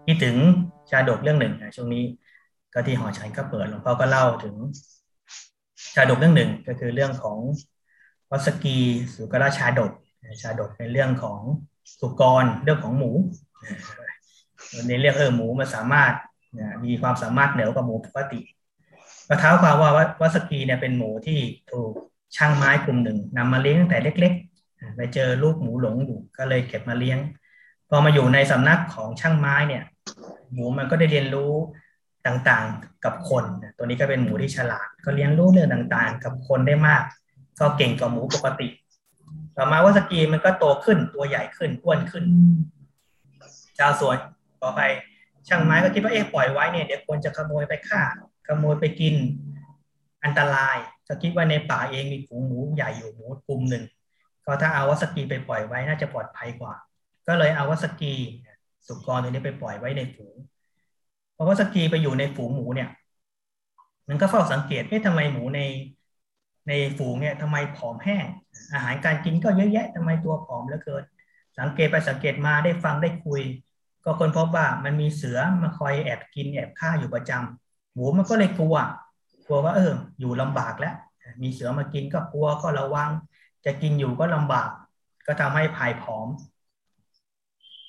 [0.06, 0.36] คิดถึง
[0.90, 2.04] ชาดกเรื่องหนึ่งนะช่วงนี้
[2.74, 4.56] ก็ที่หอชัยก็เปิดหลวงพ่อก็เล่าถึง
[5.94, 7.38] ชาดกเรื่องหนึ่งก็คือเรื่องของ
[8.32, 8.78] วัสกี
[9.14, 9.92] สุกราชาดก
[10.42, 11.40] ชาดกเป็นเรื่องของ
[12.00, 13.12] สุกรเรื่องของหมู
[14.88, 16.14] ในเรื่องเออหมูมันสามารถ
[16.86, 18.42] มีความสามารถเหนือกว่าหมูปกติ
[19.28, 19.92] ก็เท้าความว่า
[20.22, 21.40] วัสกีเนี่ยเป็นหมูที่
[21.72, 21.92] ถูก
[22.36, 27.20] ช่างไม้กลุ่มหนึ่งนำมาเลี้ยงตั้งแต่เล็กๆไปเจอลูกหมูหลงอยู่ก็เลยเก็บมาเลี้ยง
[27.90, 29.84] พอมาอยู่ในสำนักของช่างไม้เนี่ย
[30.54, 31.54] หมูมันก็ได้เรียนรู้
[32.28, 33.46] ต่างๆกับคน
[33.78, 37.04] ตัวนี้ก็เป็นหมูที่ฉลาด ก็เรียนรู้เรื่องต่างๆ กับคนได้มาก
[37.60, 38.68] ก็เก่งกว่าหมูปกติ
[39.58, 42.26] ต่อมาวัสกีมันก็โตขึ้นตัวใหญ่ขึ้นอ้วนขึ้น
[43.78, 44.18] ชาวสวน
[44.64, 44.82] ต่อไป
[45.48, 48.02] ช่างไม้ก็คิดว่าเอ๊ะปล่อยไว้เนี่ยเดี๋ยวคนจะขโมยไปฆ่า
[48.48, 49.16] ขโมยไปกิน
[50.24, 50.78] อันตราย
[51.08, 53.84] ก็คิดว่าในป่าเองมีฝูงหมูใหญ่อยู่หมูกลุ่มหนึ่ง
[54.46, 56.74] ก็ถ้าเอาวัสกีไปปล่อยไว้น่าจะปลอดภัยกว่า
[57.28, 58.14] ก็เลยเอาวัสกี
[58.88, 60.36] สุกรตัวนี้ไปปล่อยไว้ในฝูง
[61.36, 62.90] พอวัสกีไปอยู่ในฝูงหมูเนี่ย
[64.08, 65.62] มันก็เฝ้าสังเกตว่าทำไมหมูใน
[66.68, 68.26] ในฝูงเนี่ยทำไมผอมแห้ง
[68.74, 71.04] อาหารการกินก็เยอะแยะทำไมตัวผอมเหลือเกิน
[71.60, 73.42] สังเกตไปสังเกตมาได้ฟังได้คุย
[74.10, 78.76] ก็คนพบว่ามันมีเสือมาคอยแอบกินแอบฆ่าอยู่ประจำหมูมันก็เลยกลัว
[79.46, 80.96] กลัวว่าเอออยู่ลำบากแล้ว
[81.42, 83.10] มีเสือมากินก็กลัวก็ระวัง
[83.66, 84.70] จะกินอยู่ก็ลำบาก
[85.28, 86.28] ก็ทำให้ผายผอม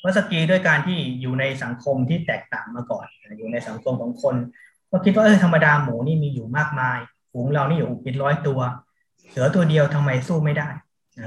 [0.03, 3.07] วัสกีด้วยการที่อยู่ในสังคมที่แตกต่างมาก่อน
[3.38, 4.35] อยู่ในสังคมของคน
[4.90, 6.99] ก็คิดว่าเออธรรมดาหมูนี่มีอยู่มากมาย
[7.33, 8.61] ฝูงเรานี่อยู่เป็นร้อยตัว
[9.31, 10.68] เสือตัวเดียวทำไมสู้ไม่ได้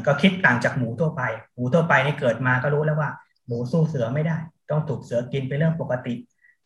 [0.07, 1.21] ก็คิดต่างจากหมูทั่วไป
[1.53, 3.09] หมูทั่วไปนี่เกิดมาก็รู้แล้วว่า
[3.47, 4.37] หมูสู้เสือไม่ได้
[4.69, 6.13] ต้องถูกเสือกินเป็นเรื่องปกติ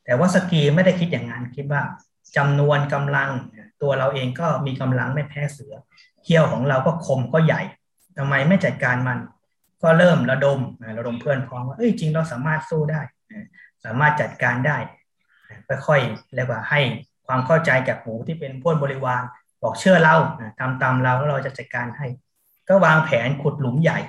[0.05, 1.81] แต่ว่าสกีไม่ได้คิดอย่างนั้นคิดว่า
[2.37, 3.29] จำนวนกำลัง
[3.81, 5.73] ตัวเราเองก็มีกำลังไม่แพ้เสือ
[6.23, 7.61] เขี้ยวของเราก็คมก็ใหญ่
[8.17, 9.19] ทำไมไม่จัดการมัน
[9.83, 10.59] ก็เริ่มระดม
[10.97, 13.01] ระดมเพื่อนพ้องว่าเอ้ยจริงเราสามารถสู้ได้
[13.85, 14.77] สามารถจัดการได้
[15.87, 16.81] ค่อยๆเรียกว่าให้
[17.27, 19.21] ความเข้าใจกับหมูที่เป็นพวกบริวาร
[19.61, 20.15] บอกเชื่อเรา
[20.59, 22.07] ทำตามเราแล้วเราจะจัดการให้
[22.67, 23.99] ก็วางแผนขุดหลุมใหญ่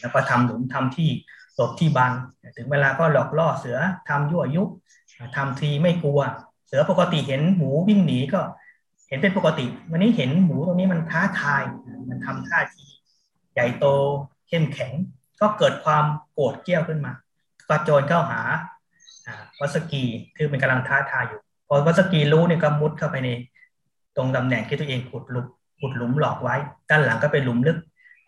[0.00, 1.10] แล้วก็ทำหลุมทำที่
[1.56, 2.12] หลบที่บัง
[2.56, 4.62] ถึงเวลาก็หลอกล่อเสือทำยั่วยุ
[5.36, 6.20] ทำทีไม่กลัว
[6.66, 8.40] เสือปกติเห็นหมูวิ่งหนีก็
[9.08, 11.62] เห็นเป็นปกติ วันนี้เห็นหมูตรงนี้มันท้าทาย
[12.10, 12.84] มันทำท่าที
[13.52, 13.86] ใหญ่โต
[14.48, 14.92] เข้มแข็ง
[15.40, 17.12] ก็เกิดความโกรธเกี้ยวขึ้นมา
[17.68, 18.40] ก็โจรเข้าหา
[19.60, 20.04] วัสกี
[20.36, 23.28] คือเป็นกำลังท้าทายอยู่ พอวัสกีรู้เนี่ยก็มุดเข้าไปใน
[24.16, 25.46] ตรงตำแหน่งที่ตัวเองขุดหลุม
[25.80, 26.56] ขุดหลุมหลอกไว้
[26.90, 27.78] ด้านหลังก็เป็นหลุมลึก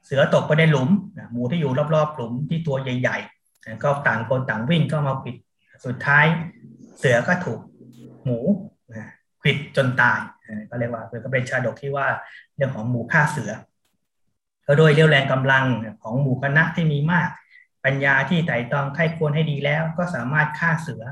[0.05, 0.89] เสือตกไปในหลุม
[1.33, 5.37] หมูที่อยู่รอบๆหลุมที่ตัวใหญ่ๆก็ต่างคนต่างวิ่งก็มาปิด
[5.87, 6.25] สุดท้าย
[6.99, 7.61] เสือก็ถูก
[8.25, 8.39] หมู
[9.43, 10.21] ขิดจนตาย
[10.71, 12.07] ก็เรียกว่าก็เป็นชาดกที่ว่า
[12.57, 13.51] เรื่องของหมูฆ่าเสือ
[14.67, 15.65] ก็โดยเรี่ยวแรงกำลัง
[16.03, 17.29] ของหมู่คณะที่มีมาก
[17.85, 21.03] ปัญญาที่ไต่ตองไข้ควรให้ดีแล้ว ก็สามารถฆ่าเสือ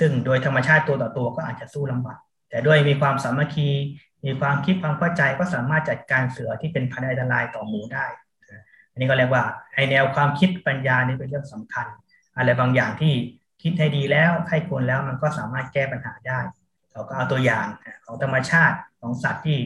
[0.00, 2.18] ซึ่งโดยธรรมชาติตัวต่อตัวก็อาจจะสู้ลำบาก
[2.50, 3.68] แต่ด้วยมีความสามัคคี
[4.24, 8.06] มีความคิดความเข้าใจก็สามารถจัดการเสือที่เป็นพันธุ์อันตรายต่อหมูได้
[8.90, 11.86] อันนี้ก็เรียกว่าไอแนวความคิดปัญญานี่เป็นเรื่องสำคัญ
[12.36, 13.12] อะไรบางอย่างที่
[13.62, 16.40] คิดให้ดีแล้วให้ควรแล้วมันก็สามารถแก้ปัญหาได้
[16.92, 17.66] เราก็เอาตัวอย่าง
[18.04, 19.58] ของธรรมชาติของสัตว์ที่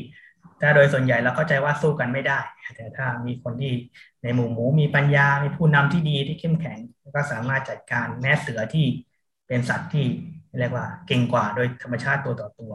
[0.60, 2.38] ถ้าโดยส่วนใหญ่เราเข้าใจว่าสู้กันไม่ได้
[2.76, 3.72] แต่ถ้ามีคนที่
[4.22, 6.78] ในหมู่หมูมีปัญญา มีผู้นำที่ดีที่เข้มแข็ง
[7.16, 8.86] ก็สามารถจัดการแม้เสือที่
[9.48, 10.06] เป็นสัตว์ที่
[10.58, 12.72] เรียกว่าเก่งกว่าโดยธรรมชาติตัวต่อตัว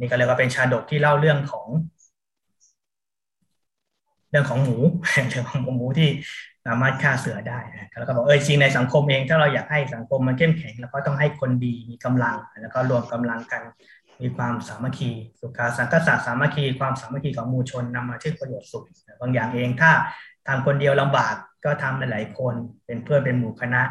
[0.00, 1.66] นี่ก็เรียกว่าเป็นชาดกที่เล่าเรื่องของ
[4.30, 4.76] เรื่องของหมู
[5.30, 6.08] เรื่องของหมูที่
[6.66, 7.58] สามารถฆ่าเสือได้
[7.98, 13.62] แล้วก็บอกเออจริงในสังคมเอง ถ้าเราอยากให้สังคมมันเข้มแข็ง แล้วก็ต้องให้คนดีมีกำลัง แล้วก็รวมกำลังกัน
[14.20, 15.10] มีความสามัคคี
[15.40, 18.84] สุขาสังคสะสามัคคี ความสามัคคีของมูชนนำมาที่ประโยชน์สุข
[19.20, 19.90] บางอย่างเองถ้า
[20.48, 21.34] ทำคนเดียวลำบาก
[21.64, 22.54] ก็ทำหลายๆคน
[22.86, 23.82] เป็นเพื่อนเป็นหมู่คณะ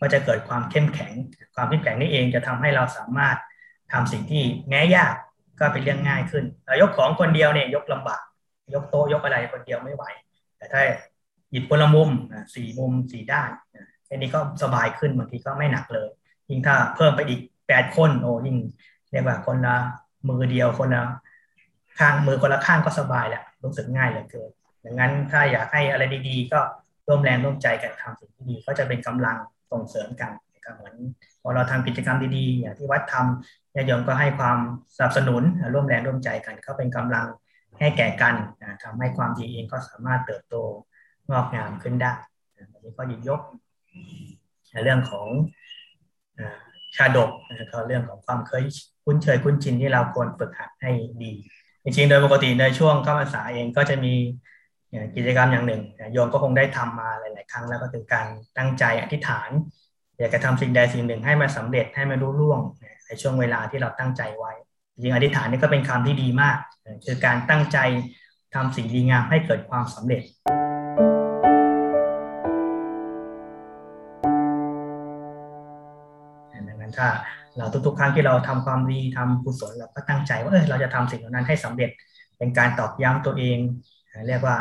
[0.00, 1.12] ก็จะเกิดความเข้มแข็ง
[1.54, 3.36] ความเข้มแข็งนี่เองจะทำให้เราสามารถ
[3.92, 5.14] ทำสิ่งที่แม้ยาก
[5.62, 6.44] ก็เป็นเรื่องง่ายขึ้น
[6.80, 8.22] ยกของคนเดียวเนี่ยยกลำบาก
[8.74, 10.04] ยกโต๊ะยกอะไรคนเดียวไม่ไหว
[10.58, 10.82] แต่ถ้า
[11.50, 12.10] หยิบคนละมุม
[12.54, 13.50] สี่มุมสี่ด้าน
[14.06, 16.08] แค่นี้ก็สบายขึ้นบางทีก็ไม่หนักเลย
[16.48, 18.56] ยิ่งถ้าเพิ่มไปอีกแปดคนโอ้ยิ่ง
[19.12, 19.76] เรียกว่าคนละ
[20.28, 21.02] มือเดียวคนละ
[21.98, 24.50] ข้างมือคนละข้างก็สบายแหละรู้สึกง่ายเหลือเกิน
[24.84, 26.60] ดังนั้นถ้าอยากให้อะไรดีๆ ก็
[27.08, 29.36] ร่วมแรงร่วมใจกันทำสิ่งที่ดีก็จะเป็นกำลัง
[29.70, 30.32] ส่งเสริมกัน
[30.64, 30.94] ก็เหมือน
[31.42, 34.58] พอเราทำกิจกรรมดีๆอย่างที่วัดทำญาติโยมก็ให้ความ
[34.96, 35.42] สนับสนุน
[35.74, 37.26] ร่วมแรงร่วมใจกันก็เป็นกำลัง
[37.80, 38.34] ให้แก่กัน
[38.82, 40.54] ทำให้ความดีเองก็สามารถเติบโต
[41.30, 42.14] งอกงามขึ้นได้
[42.72, 43.40] อันนี้ก็หยิบยก
[44.84, 45.26] เรื่องของ
[46.96, 47.30] ชาดก
[47.72, 48.64] ก็เรื่องของความเคย
[49.04, 50.90] คุ้นเคยคุ้นชินที่เราควรฝึกหัดให้
[51.22, 51.32] ดี
[51.84, 54.14] จริงๆโดยปกติในช่วงเข้าพรรษาเองก็จะมี
[55.16, 58.26] กิจกรรมอย่างหนึ่งโยมก็คงได้ทำมาหลาย ๆ ครั้งแล้วก็คือการ
[58.58, 59.50] ตั้งใจอธิษฐาน
[60.22, 62.60] อยากจะทำสิ่งใดสิ่งหนึ่งให้มันสาเร็จให้มันรู้ล่วง
[63.06, 64.52] ในช่วงเวลาที่เราตั้งใจไว้
[64.92, 66.56] จริงอธิษฐานนี่ก็เป็นคำที่ดีมาก
[67.04, 67.78] คือการตั้งใจ
[68.54, 70.22] ทำสิ่งดีงามให้เกิดความสำเร็จ
[76.68, 77.08] ดังนั้นถ้า
[77.58, 81.90] เราทุกๆ ครั้งที่เราทำความดีทำกุศลเราก็ตั้งใจว่าเออเราจะทำสิ่งเหล่านั้นให้สำเร็จ
[82.38, 83.58] เป็นการตอกย้ำตัวเอง
[84.28, 84.56] เรียกว่า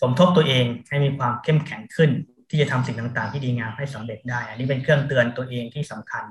[0.00, 2.12] สมทบตัวเองให้มีความเข้มแข็งขึ้น
[2.50, 6.24] ที่จะทำสิ่งต่างๆ ที่ดีงามให้สำเร็จได้ อันนี้เป็นเครื่องเตือนตัวเองที่สำคัญ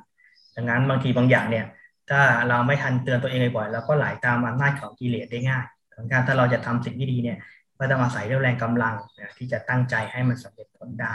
[0.56, 1.65] ดังนั้นบางทีบางอย่างเนี่ย
[2.10, 7.38] ถ้าเราไม่ทันเตือนตัวเองบ่อยๆเราก็ไหลาตามอำนาจของกิเลสได้ง่ายดังนั้นถ้าเราจะทำสิ่งที่ดีเนี่ย
[7.77, 8.95] ก็ต้องอาศัยเรื่องแรงกำลัง
[9.38, 11.13] ที่จะตั้งใจให้มันสำเร็จผลได้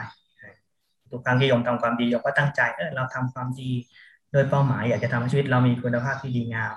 [1.11, 3.71] ทุกครั้งที่ยมทำความดียมก็ตั้งใจเออเราทำความดี
[4.33, 6.75] โดยเป้าหมายอยากจะทำให้ชีวิตเรามีคุณภาพที่ดีงาม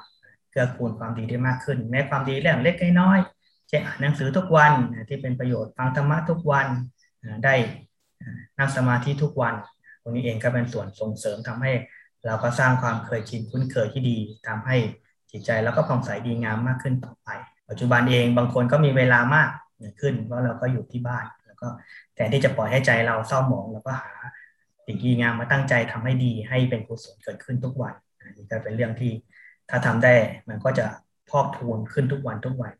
[0.51, 3.19] เกื้อกูลความดีได้มากขึ้นแม้ความดีเรื่องเล็กน้อย
[3.67, 4.73] เช่นอ่านหนังสือทุกวัน
[5.09, 6.67] ที่เป็นประโยชน์ฟังธรรมะทุกวัน
[7.43, 7.53] ได้
[8.57, 9.55] นั่งสมาธิทุกวัน
[10.01, 11.71] ตรงนี้เองก็เป็นส่วนส่งเสริมทำให้
[12.25, 14.77] เราก็สร้างความเคยชินคุ้นเคยที่ดีทำให้
[15.31, 17.29] จิตใจแล้วก็ผ่องใสดีงามมากขึ้นต่อไป
[17.69, 19.49] ปัจจุบันเองบางคนก็มีเวลามาก
[20.01, 21.67] ขึ้นเพราะเราก็อยู่ที่บ้าน แล้วก็
[22.15, 24.11] แต่ที่จะปล่อยให้ใจเราเศร้าหมองแล้วก็หา
[24.85, 29.11] สิ่งดีงามมาตั้งใจทำให้ดีให้เป็นกุศลเกิดขึ้นทุกวันอันนี้ก็เป็นเรื่องที่
[29.69, 30.13] ถ้าทำได้
[30.49, 30.85] มันก็จะ
[31.29, 32.73] พอกทูนขึ้นทุกวันทุกวัน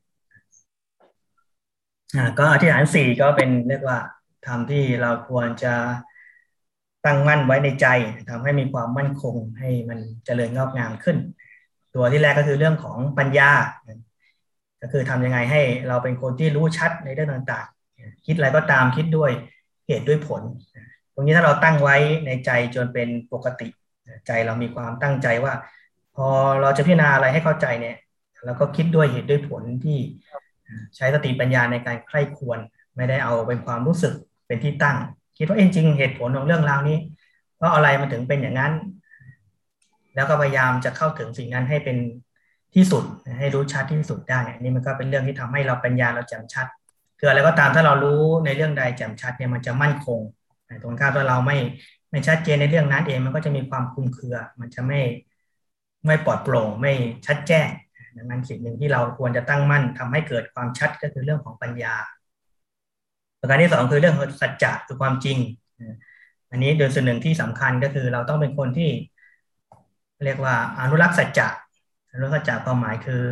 [2.40, 3.98] ก็อธิษฐานสี่ก็เป็นเรียกว่า
[4.48, 5.74] ทำที่เราควรจะ
[7.06, 7.88] ตั้งมั่นไว้ในใจ
[8.30, 11.18] ทำให้มีความมั่นคงให้มันเจริญงอกงามขึ้น
[11.96, 13.52] ตัวที่แรกก็คือเรื่องของปัญญา
[14.82, 19.32] ก็คือทำยังไงให้เราเป็นคนที่รู้ชัดในเรื่องต่างๆ คิดอะไรก็ตามคิดด้วย
[19.88, 20.42] เหตุด้วยผล
[21.14, 23.68] ตรงนี้ถ้าเราตั้งไว้ในใจจนเป็นปกติ
[24.28, 25.54] ใจเรามีความตั้งใจว่า
[26.16, 26.28] พอ
[26.62, 27.98] เราจะพิจารณาอะไรให้เข้าใจเนี่ย
[28.46, 29.98] เราก็คิดด้วยเหตุด้วยผลที่
[30.96, 32.60] ใช้สติปัญญาในการใคร่ควร
[32.96, 34.14] ไม่ได้เอาเป็นความรู้สึก
[34.48, 34.98] เป็นที่ตั้ง
[35.38, 36.98] คิดว่าเองจริงเหตุผลของเรื่องราวนี้
[37.58, 38.74] เพราะอะไรมันถึงเป็นอย่างนั้น
[40.16, 41.98] แล้วก็พยายามจะเข้าถึงสิ่งนั้นให้เป็น
[42.76, 43.04] ที่สุด
[43.40, 46.68] ให้รู้ชัดที่สุดได้นี่มันก็เป็นเรื่องที่ทำให้เราปัญญาเราแจ่มชัด
[47.20, 50.20] คืออะไรก็ตามถ้าเรารู้ในเรื่องใดแจ่มชัดเนี่ยมันจะมั่นคง
[50.84, 51.58] ตรงข้ามถ้าเราไม่
[52.12, 55.02] ไม่ชัดเจนในเรื่องนั้นเองมันก็จะมีความคลุมเครือ มันจะไม่
[56.06, 56.94] ไม่ปลอดโปร่งไม่
[57.26, 57.68] ชัดแจ้ง
[58.18, 61.96] ดังนั้นสิ่งหนึ่งที่เราควรจะตั้งมั่นทำให้เกิดความชัดก็คือเรื่องของปัญญา
[63.46, 65.38] ประการที่สองคือเรื่องของสัจจะคือความจริง
[66.52, 68.90] อันนี้โดยส่วนหนึ่งที่สำคัญก็คือเราต้องเป็นคนที่
[70.26, 71.48] เรียกว่าอนุรักษ์สัจจะ
[72.12, 73.24] อนุรักษ์สัจจะความหมายคือ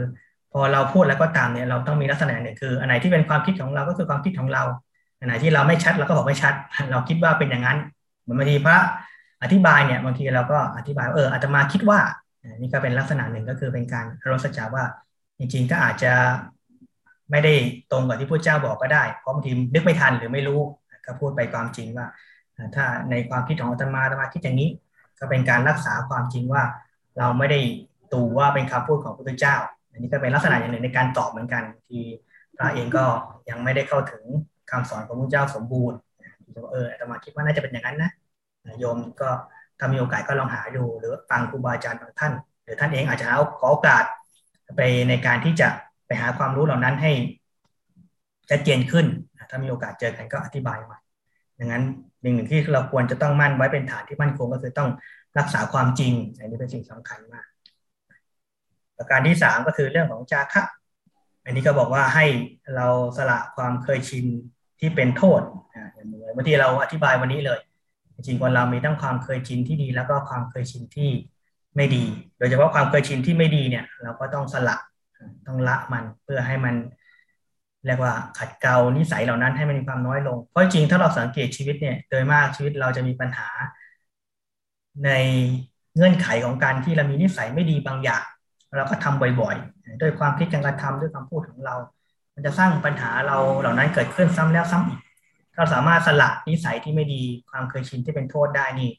[0.52, 4.63] พอเราพูดแล้วก็ตามเนี่ยเราต้องมีลักษณะหนึ่งคืออันไหนที่เป็นความคิดของเราก็คือความคิดของเรา
[5.19, 6.54] อันไหนที่เราไม่ชัดเราก็บอกไม่ชัด
[6.91, 7.78] เราคิดว่าเป็นอย่างนั้น
[8.21, 8.78] เหมือนบางทีพระ
[9.43, 11.99] อธิบายเนี่ยบางทีเราก็อธิบายเอออาตมาคิดว่า
[12.62, 14.86] นี่ก็เป็นลักษณะหนึ่งก็คือเป็นการรสัจจาว่า
[15.39, 16.13] จริงๆก็อาจจะ
[17.34, 17.54] ไม่ได้
[17.91, 20.60] ตรงกับที่พระเจ้าบอกก็ได้เพราะบางทีนึกไม่ทันหรือไม่รู้
[21.06, 22.08] ก็พูดไปความจริงว่า
[22.76, 24.69] ถ้าในความคิดของอาตมาอาตมาคิดอย่างนี้
[25.19, 26.63] ก็เป็นการรักษาความจริงว่า
[27.17, 27.60] เราไม่ได้
[28.13, 29.56] ตูว่าเป็นคำพูดของพระพุทธเจ้า
[29.91, 32.04] อันนี้ก็เป็นลักษณะอย่างหนึ่งในการตอบเหมือนกันที่
[32.58, 33.04] พระเองก็
[33.50, 34.24] ยังไม่ได้เข้าถึง
[34.72, 35.98] คำสอนของพระเจ้าสมบูรณ์
[36.72, 38.12] เอออาตมาคิดว่าน่าจะเป็นอย่างนั้นนะ
[38.80, 39.30] โยมก็
[39.80, 44.04] ถ้ามีโอกาสก็ลองหาดูหรือฟังครูบาอาจารย์บางท่าน หรือท่านเองอาจจะเอาขอโอกาส
[44.78, 45.67] ไปในการที่จะ
[46.19, 47.12] หาความรู้เหล่านั้นให้
[48.49, 49.06] ชัดเจนขึ้น
[49.49, 50.97] ถ้ามีโอกาสเจอกันก็อธิบายมา
[51.60, 51.84] ดังนั้น
[52.21, 54.89] หนึ่งหนึ่งที่เราควรจะต้องมั่นไว้เป็นฐานที่มั่นคงก็คือต้อง
[55.38, 57.45] รักษาความจริงอันนี้เป็นสิ่งสำคัญมาก
[58.97, 60.63] ประการที่สามก็คือเรื่องของจาคะ
[61.45, 62.26] อันนี้ก็บอกว่าให้
[62.76, 64.26] เราสละความเคยชิน
[64.80, 65.41] ที่เป็นโทษ
[65.73, 67.60] อย่างเมือที่เราอธิบายวันนี้เลย
[68.15, 71.10] จริงๆคนเรามีทั้งความเคยชินที่ดี แล้วก็ความเคยชินที่
[71.76, 72.04] ไม่ดี
[72.38, 74.78] โดยเฉพาะความเคยชินที่ไม่ดีเนี่ย เราก็ต้องสละ
[75.48, 76.76] ต้องละมันเพื่อให้มัน
[77.86, 83.48] เรียกว่าขัดเกลานิสัยเหล่านั้นให้มันมีความน้อยลง เพราะจริงถ้าเราสังเกตชีวิตเนี่ยโดยมากชีวิตเราจะมีปัญหา
[85.06, 85.10] ใน
[85.96, 88.24] เงื่อนไขของการที่เรามีนิสัยไม่ดีบางอย่าง
[88.76, 91.76] เราก็ทำบ่อยๆ ด้วยความคิดการกระทำด้วยคำพูดของเรา
[92.34, 95.00] มันจะสร้างปัญหาเราเหล่านั้นเกิดขึ้นซ้ำแล้วซ้ำอีก
[95.56, 98.90] ถ้าสามารถสละนิสัยที่ไม่ดีความเคยชินที่เป็นโทษได้นี่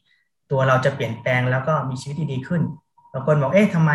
[0.51, 2.61] ตัวเราจะเปลี่ยนแปลงแล้วก็มีชีวิตที่ดีขึ้น
[3.13, 3.91] บางคนบอกเอ๊ะทำไม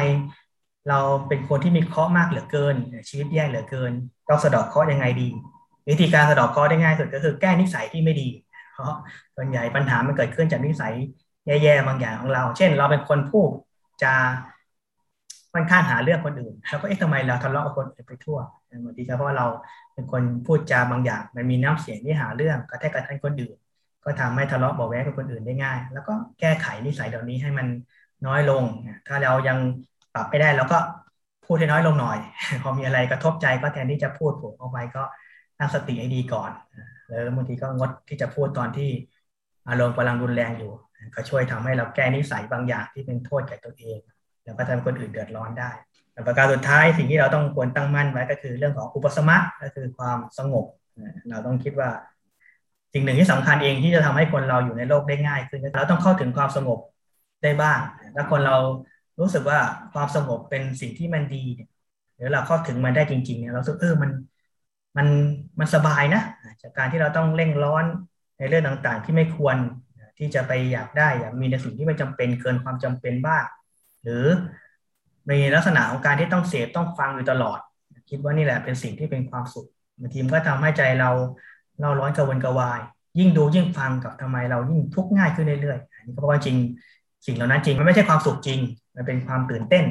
[0.88, 2.76] เราเป็นคนที่มีเคราะห์มากเหลือเกิน
[3.08, 3.92] ชีวิตแย่เหลือเกิน
[4.28, 5.28] ต้องสะดอกเคราะห์ยังไงดี
[5.90, 8.28] วิธีการสะดอกเคราะห์ได้ง่ายสุดก็คือแก้นิสัยที่ไม่ดี
[8.72, 8.94] เพราะ
[9.36, 10.94] ส่วนใหญ่ปัญหามันเกิดขึ้นจากนิสัย
[11.46, 13.48] แย่ๆบางอย่างของเรา เช่น เราเป็นคนพูด
[14.02, 14.12] จะ
[15.52, 18.38] ค่อนข้างหาเรื่องคนอื่นแล้วก็เอ๊ะทำไมเราทะเลาะกับคนอื่นไปทั่ว
[18.84, 19.46] บางทีก็เพราะเรา
[19.94, 23.56] เป็นคนพูดจาบางอย่าง มันมีน้ำเสียงที่หาเรื่องกระแทกกระทันคนอื่น
[24.04, 27.66] ก็ทำให้ทะเลาะเบาแวงกับคนอื่นได้ง่าย แล้วก็แก้ไขนิสัยเหล่านี้ให้มัน
[28.26, 28.62] น้อยลง
[29.08, 29.58] ถ้าเรายัง
[30.14, 30.78] ปรับไม่ได้เราก็
[31.46, 32.18] พูดให้น้อยลงหน่อย
[32.62, 35.02] พอมีอะไรกระทบใจก็แทนที่จะพูดผมออกไปก็
[35.58, 36.50] ตั้งสติให้ดีก่อน
[37.08, 38.90] แล้วบางทีก็งดที่จะพูดตอนที่
[39.68, 40.72] อารมณ์กำลังรุนแรงอยู่
[41.14, 43.98] ก็ช่วยทำให้เราแก้นิสัยบางอย่างที่เป็นโทษแก่ตัวเอง
[44.44, 45.70] แล้วก็ทำคนอื่นเดือดร้อนได้
[46.26, 50.66] ประการสุดท้ายสิ่งที่เราต้องควรตั้งมั่นไว้ก็คือเรื่องของอุปสมะก็คือความสงบ
[51.30, 51.90] เราต้องคิดว่า
[52.94, 56.78] สิ่งหนึ่งที่สำคัญเองที่จะทำให้คนเราอยู่ในโลกได้ง่ายขึ้นเราต้องเข้าถึงความสงบ
[57.42, 57.78] ได้บ้าง
[58.16, 58.56] ถ้าคนเรา
[59.20, 59.58] รู้สึกว่า
[59.92, 61.44] ความสงบเป็นสิ่งที่มันดี
[62.14, 64.10] หรือเราเข้าถึงมันได้จริง ๆเนี่ยเราสึกเออมัน
[64.96, 65.06] มัน
[65.58, 66.22] มันสบายนะ
[66.62, 67.84] จากการที่เราต้องเร่งร้อน
[68.38, 69.56] ในเรื่องต่างๆ ที่ไม่ควร
[70.18, 73.44] ที่จะไปอยากได้อยากมีในสิ่งที่ไม่จำเป็นเกินความจำเป็นบ้าง
[74.02, 74.24] หรือ
[75.28, 77.58] ในลักษณะของการที่ต้องเสพต้องฟังอยู่ตลอด
[78.10, 79.68] คิดว่านี่แหละเป็นสิ่งที่เป็นความสุข
[80.00, 81.10] บางทีมันก็ทำให้ใจเรา
[81.80, 82.80] เราร้อนกระวนกระวาย
[83.18, 86.56] ยิ่งดูยิ่งฟังกับทำไมเรายิ่งทุกข์ง่ายขึ้นเรื่อยๆอันนี้ก็เพราะว่าจริง
[87.26, 88.60] สิ่งเหล่านั้นจริงมันไม่ใช่ความสุขจริง
[89.00, 89.84] มันเป็นความตื่นเต้น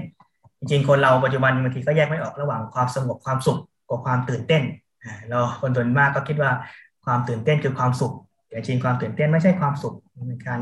[0.60, 4.64] จริงๆ คนเราปัจจุบันบางทีก็แยกไม่ออกระหว่างความสงบความสุขกับความตื่นเต้น
[5.28, 6.52] เราคนส่วนมากก็คิดว่า
[7.06, 8.14] ความตื่นเต้นคือความสุข
[8.48, 10.62] แต่จริงความตื่นเต้นไม่ใช่ความสุขมันเป็นการ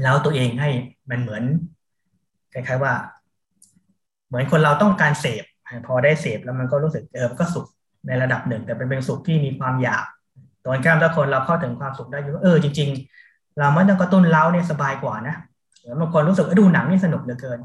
[0.00, 0.70] เล้าตัวเองให้
[1.10, 1.42] มันเหมือน
[2.52, 2.92] คล้ายๆว่า
[4.28, 5.44] เหมือนคนเราต้องการเสพ
[5.86, 7.66] พอได้เสพแล้วมันก็รู้สึกเออมันก็สุข
[8.06, 10.04] ในระดับหนึ่ง แต่เป็นเป็นสุขที่มีความอยาก
[10.64, 12.88] ตอนข้ามถ้าคนเราเข้าถึงความสุขได้อยู่เออจริง
[13.24, 15.36] ๆ เราไม่ต้องกระตุ้นเล้าเนี่ยสบายกว่านะ
[16.00, 17.58] บางคนรู้สึกว่าดูหนังนี่สนุกเหลือเกิน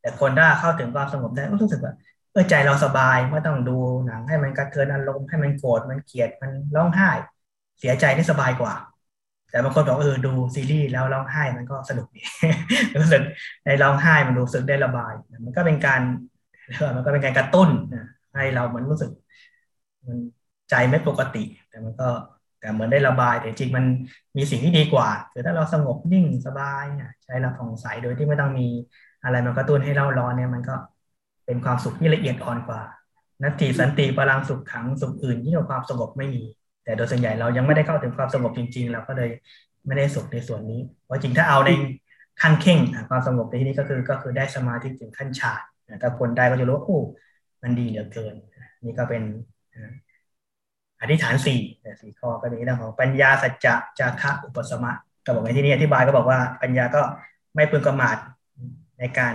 [0.00, 1.94] แต่คนถ้าเข้าถึงความสงบได้ก็รู้สึกว่า
[2.32, 7.10] เออใจเราสบายไม่ต้องดูหนังให้มันกระเทือนอารมณ์ให้มันโกรธมันเกลียดมันร้องไห้
[7.78, 8.74] เสียใจนี่สบายกว่า
[9.50, 12.20] แต่บางคนบอกเออดูซีรีส์แล้วร้องไห้มันก็สนุกดี
[12.98, 13.22] รู้สึก
[13.66, 15.12] ในร้องไห้มันรู้สึกได้ระบาย
[15.44, 16.00] มันก็เป็นการ
[16.96, 17.68] มันก็เป็นการกระตุ้น
[18.34, 19.10] ให้เราเหมือนรู้สึก
[20.06, 20.18] มัน
[20.70, 22.08] ใจไม่ปกติ แต่มันก็
[22.60, 23.84] แต่เหมือนได้ระบายแต่จริงมัน
[24.36, 26.84] มีสิ่งที่ดีกว่า คือถ้าเราสงบนิ่งสบาย
[27.24, 28.68] ใช้เราผ่องใสโดยที่ไม่ต้องมี
[29.24, 30.74] อะไรมากระตุ้นให้เราร้อนเนี่ยมันก็
[31.46, 32.80] เป็นความสุขที่ละเอียดอ่อนกว่า
[33.42, 36.42] นัตติสันติพลังสุขขังสุขอื่นที่เราความสงบไม่มี
[36.84, 39.30] แต่โดยส่วนใหญ่เรายังไม่ได้เข้าถึงความสงบจริง ๆ เราก็เลย
[39.86, 41.70] ไม่ได้สุขในส่วนนี้เพราะจริงถ้าเอาใน
[42.40, 42.78] ขั้นเข่ง
[43.10, 45.60] ความสงบในที่นี้ก็คือก็คือได้สมาธิถึงขั้นฌาน
[46.02, 47.00] ถ้าคนได้ก็จะรู้ว่าโอ้
[47.62, 48.34] มันดีเหลือเกิน
[48.82, 49.22] นี่ก็เป็น
[51.00, 51.60] อธิษฐานสี่
[52.00, 54.92] สี่ข้อก็มีเรื่องของปัญญาสัจจะจาคะอุปสมะ
[55.24, 57.02] ก็บอกในที่นี้อธิบายก็บอกว่าปัญญาก็
[57.54, 58.18] ไม่พึงกระมาด
[58.98, 59.34] ในการ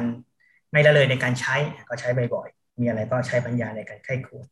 [0.71, 1.55] ไม่ละเลยในการใช้
[1.89, 4.45] ก็ใช้บ่อยๆมีอะไรก็ใช้ปัญญาในการไข้ควร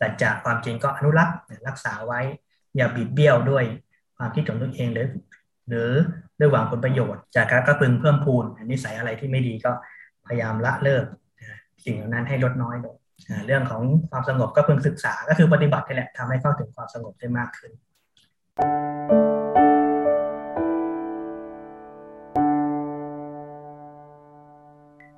[0.00, 1.36] สัจจะความจริงก็อนุรักษ์
[1.68, 2.20] รักษาไว้
[2.76, 3.64] อย่าบิดเบี้ยวด้วย
[4.16, 5.08] ความคิดของตนเองหรือ
[5.68, 5.90] หรือ
[6.38, 9.72] ด้วยหวังผลประโยชน์ จากการก็พึงเพิ่มพูนนิสัยอะไรที่ไม่ดีก็
[10.26, 11.04] พยายามละเลิก
[11.84, 12.96] สิ่งเหล่านั้นให้ลดน้อยลง
[13.46, 17.72] เรื่องของความสงบก็เพึงศึกษาก็คือปฏิบัตินี่แหละทำให้เข้าถึงความสงบได้มากขึ้น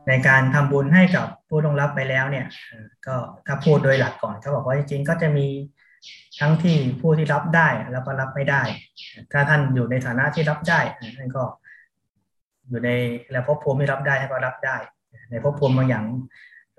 [0.09, 2.47] ในการทำบุญให้กับผู้ต้องรับไปแล้วเนี่ย
[3.07, 5.47] ก็ถ้าพูดโดยหลักก่อนเขาบอกว่าจริงๆก็จะมี
[6.41, 8.63] ทั้งที่ผู้ที่รับได้แล้วก็รับไม่ได้
[9.33, 10.81] ถ้าท่านอยู่ในฐานะที่รับได้
[11.17, 11.45] ท่านก็
[12.69, 12.91] อยู่ใน
[13.33, 14.77] แล้วพบภูมิที่รับได้ท่านก็รับได้
[15.31, 16.05] ในพบภูมิบางอย่าง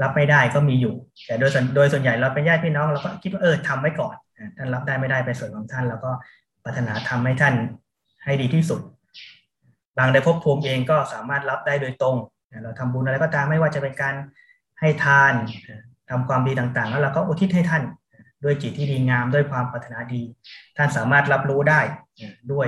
[0.01, 0.93] รับไม่ได้ก็มีอยู่
[1.25, 4.15] แต่โดยโดยส่วนใหญ่เราเป็นญาติพี่น้องเราก็คิดว่าเออทำไว้ก่อน
[4.57, 6.11] ท่านรับได้ไม่ได้เป็นส่วนของท่านเราก็
[6.63, 7.53] ปรารถนาทำให้ท่าน
[8.23, 8.81] ให้ดีที่สุด
[9.97, 12.15] บางในภพบภูมิเองก็สามารถรับได้โดยตรง
[12.63, 14.15] เราทำบุญอะไรก็ตามไม่ว่าจะเป็นการ
[14.79, 15.33] ให้ทาน
[16.09, 17.83] ทำความดีต่างๆ แล้วเราก็อุทิศให้ท่าน
[18.43, 20.21] ด้วยจิตที่ดีงามด้วยความปรารถนาดี
[20.77, 21.81] ท่านสามารถรับรู้ได้
[22.53, 22.67] ด้วย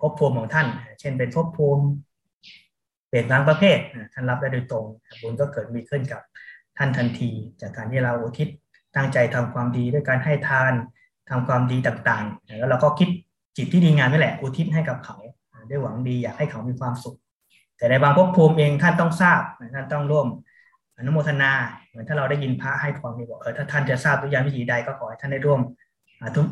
[0.00, 0.66] ภพภูมิของท่าน
[1.00, 1.84] เช่นเป็นภพภูมิ
[3.08, 3.78] เปลี่ยนบางประเภท
[4.12, 4.84] ท่านรับได้โดยตรง
[5.20, 6.20] บุญก็เกิดมีขึ้นกับ
[6.78, 8.48] ท่านทันที จากการที่เราอุทิศ
[8.96, 10.72] ตั้งใจทำความดีด้วยการให้ทาน
[11.30, 13.08] ทำความดีต่างๆ แล้วเราก็คิด
[13.56, 15.16] จิตที่ดีงามนี่แหละอุทิศให้กับเขา
[15.70, 17.16] ด้วยหวังดีอยากให้เขามีความสุข
[17.76, 19.40] แต่ในบางภพภูมิเองท่านต้องทราบ
[19.74, 20.26] ท่านต้องร่วม
[20.98, 21.52] อนุโมทนา
[21.88, 25.60] เหมือนถ้าเราได้ยินพระให้พรนี่บอกเออถ้าท่านจะทราบทุกอย่างวิธีใดก็ขอให้ท่านได้ร่วม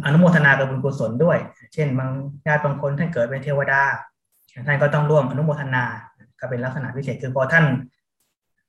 [0.05, 1.39] อนุโมทนากับบุญกุศลด้วย
[1.75, 2.11] เช่นบาง
[2.47, 3.83] ญาติบางคนท่านเกิดเป็นเทวดา
[4.67, 5.85] ท่านก็ต้องร่วมอนุโมทนา
[6.41, 7.65] ก็เป็นลักษณะพิเศษคือพอท่าน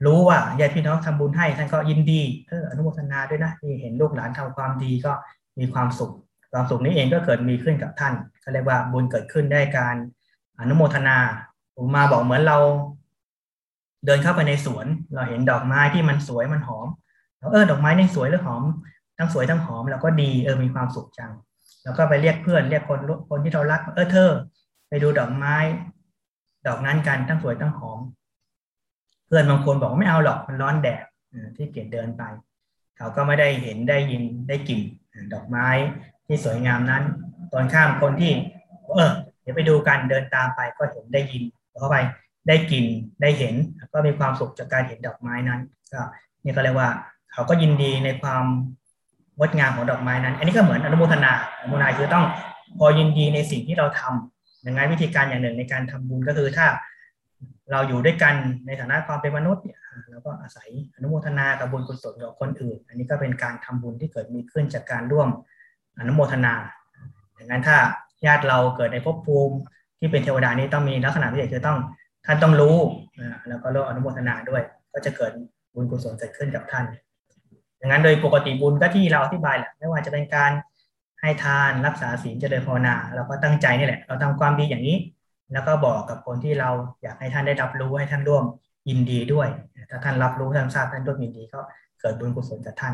[0.06, 5.12] รู้ว่าญาติพี่น้องทำบุญให้ท่านก็ยินดีเอออนุโมทนาด้วยนะที่เห็นลูกหลานทำความดีก็
[5.60, 6.14] มีความสุข
[6.52, 9.96] ความสุขนี้เองก็เกิดมีขึ้นกับท่านก็เรียกว่าบุญเกิดขึ้นได้การ
[10.60, 11.18] อนุโมทนา
[11.76, 12.58] ผมมาบอกเหมือนเรา
[14.06, 16.88] เดินเข้าไปในสวน เราเห็นดอกไม้ที่มันสวยมันหอม
[17.52, 18.64] เออดอกไม้นี่สวยหรือหอม
[19.18, 21.32] ทั้งสวยทั้งหอมแล้วก็ดีเออมีความสุขจัง
[21.84, 23.00] แล้วก็ไปเรียกเพื่อนเรียกคน
[23.30, 24.30] คนที่เรารัก เออเธอ
[24.90, 25.56] ไปดูดอกไม้
[26.68, 28.00] ดอกนั้นกันทั้งสวยทั้งหอม
[29.26, 31.04] เพื่อนบางคนบอกว่าไม่เอาหรอกมันร้อนแดด
[31.56, 32.24] ที่เกียจเดินไป
[32.98, 34.80] เขาก็ไม่ได้เห็นได้ยินได้กลิ่น
[35.34, 35.68] ดอกไม้
[36.28, 37.04] ที่สวยงามนั้น
[37.54, 38.32] ตอนข้ามคนที่
[38.96, 41.44] เออ เดี๋ยวไปดูกันเดินตามไปก็เห็นได้ยิน
[41.80, 41.98] เข้าไป
[42.48, 42.86] ได้กลิ่น
[43.22, 43.54] ได้เห็น
[43.94, 45.62] ก็มีความสุขจากการเห็นดอกไม้นั้น
[45.94, 46.02] ก็
[46.44, 46.90] นี่ก็เรียกว่า
[47.34, 48.44] เขาก็ยินดีในความ
[49.38, 52.26] งดงามของดอกไม้นั้น อันนี้ก็เหมือนอนุโมทนาอนุโมทนาคือต้อง
[52.78, 54.35] พอยินดีในสิ่งที่เราทำ
[54.66, 56.68] อย่างไงวิธีการอย่างหนึ่งในการทำบุญก็คือถ้า
[57.72, 58.36] เราอยู่ด้วยกัน
[58.68, 65.30] ในฐานะความเป็นมนุษย์เนี่ยเราก็อาศัยอนุโมทนากับบุญกุศลกับคนอื่น อันนี้ก็เป็นการทำบุญที่เกิดมีขึ้นจากการร่วม
[66.00, 66.54] อนุโมทนา
[67.36, 67.78] อย่างนั้นถ้า
[68.26, 69.56] ญาติเราเกิดในภพภูมิ
[70.00, 71.78] ที่เป็นเทวดานี้ต้องมีลักษณะพิเศษคือต้อง
[72.26, 72.78] ท่านต้องรู้
[73.50, 75.32] แล้วก็ร่วมอนุโมทนาด้วย ก็จะเกิด
[75.74, 76.86] บุญกุศลเกิดขึ้นกับท่าน
[77.78, 80.52] อย่างนั้นโดยปกติบุญก็ที่เราอธิบายแหละไม่ว่าจะเป็นการ
[81.26, 84.98] ให้ทานรักษาศีลเจริญภาวนาเราก็ตั้งใจนี่แหละ เราทำความดีอย่างนี้
[85.54, 86.70] แล้วก็บอกกับคนที่เรา
[87.04, 88.44] อยากให้ท่านได้รับรู้ให้ท่านร่วม
[88.90, 89.48] ยินดีด้วย
[89.90, 91.60] ถ้าท่านรับรู้ท่านทราบท่านร่วมยินดีก็
[92.00, 92.94] เกิดบุญกุศลกับท่าน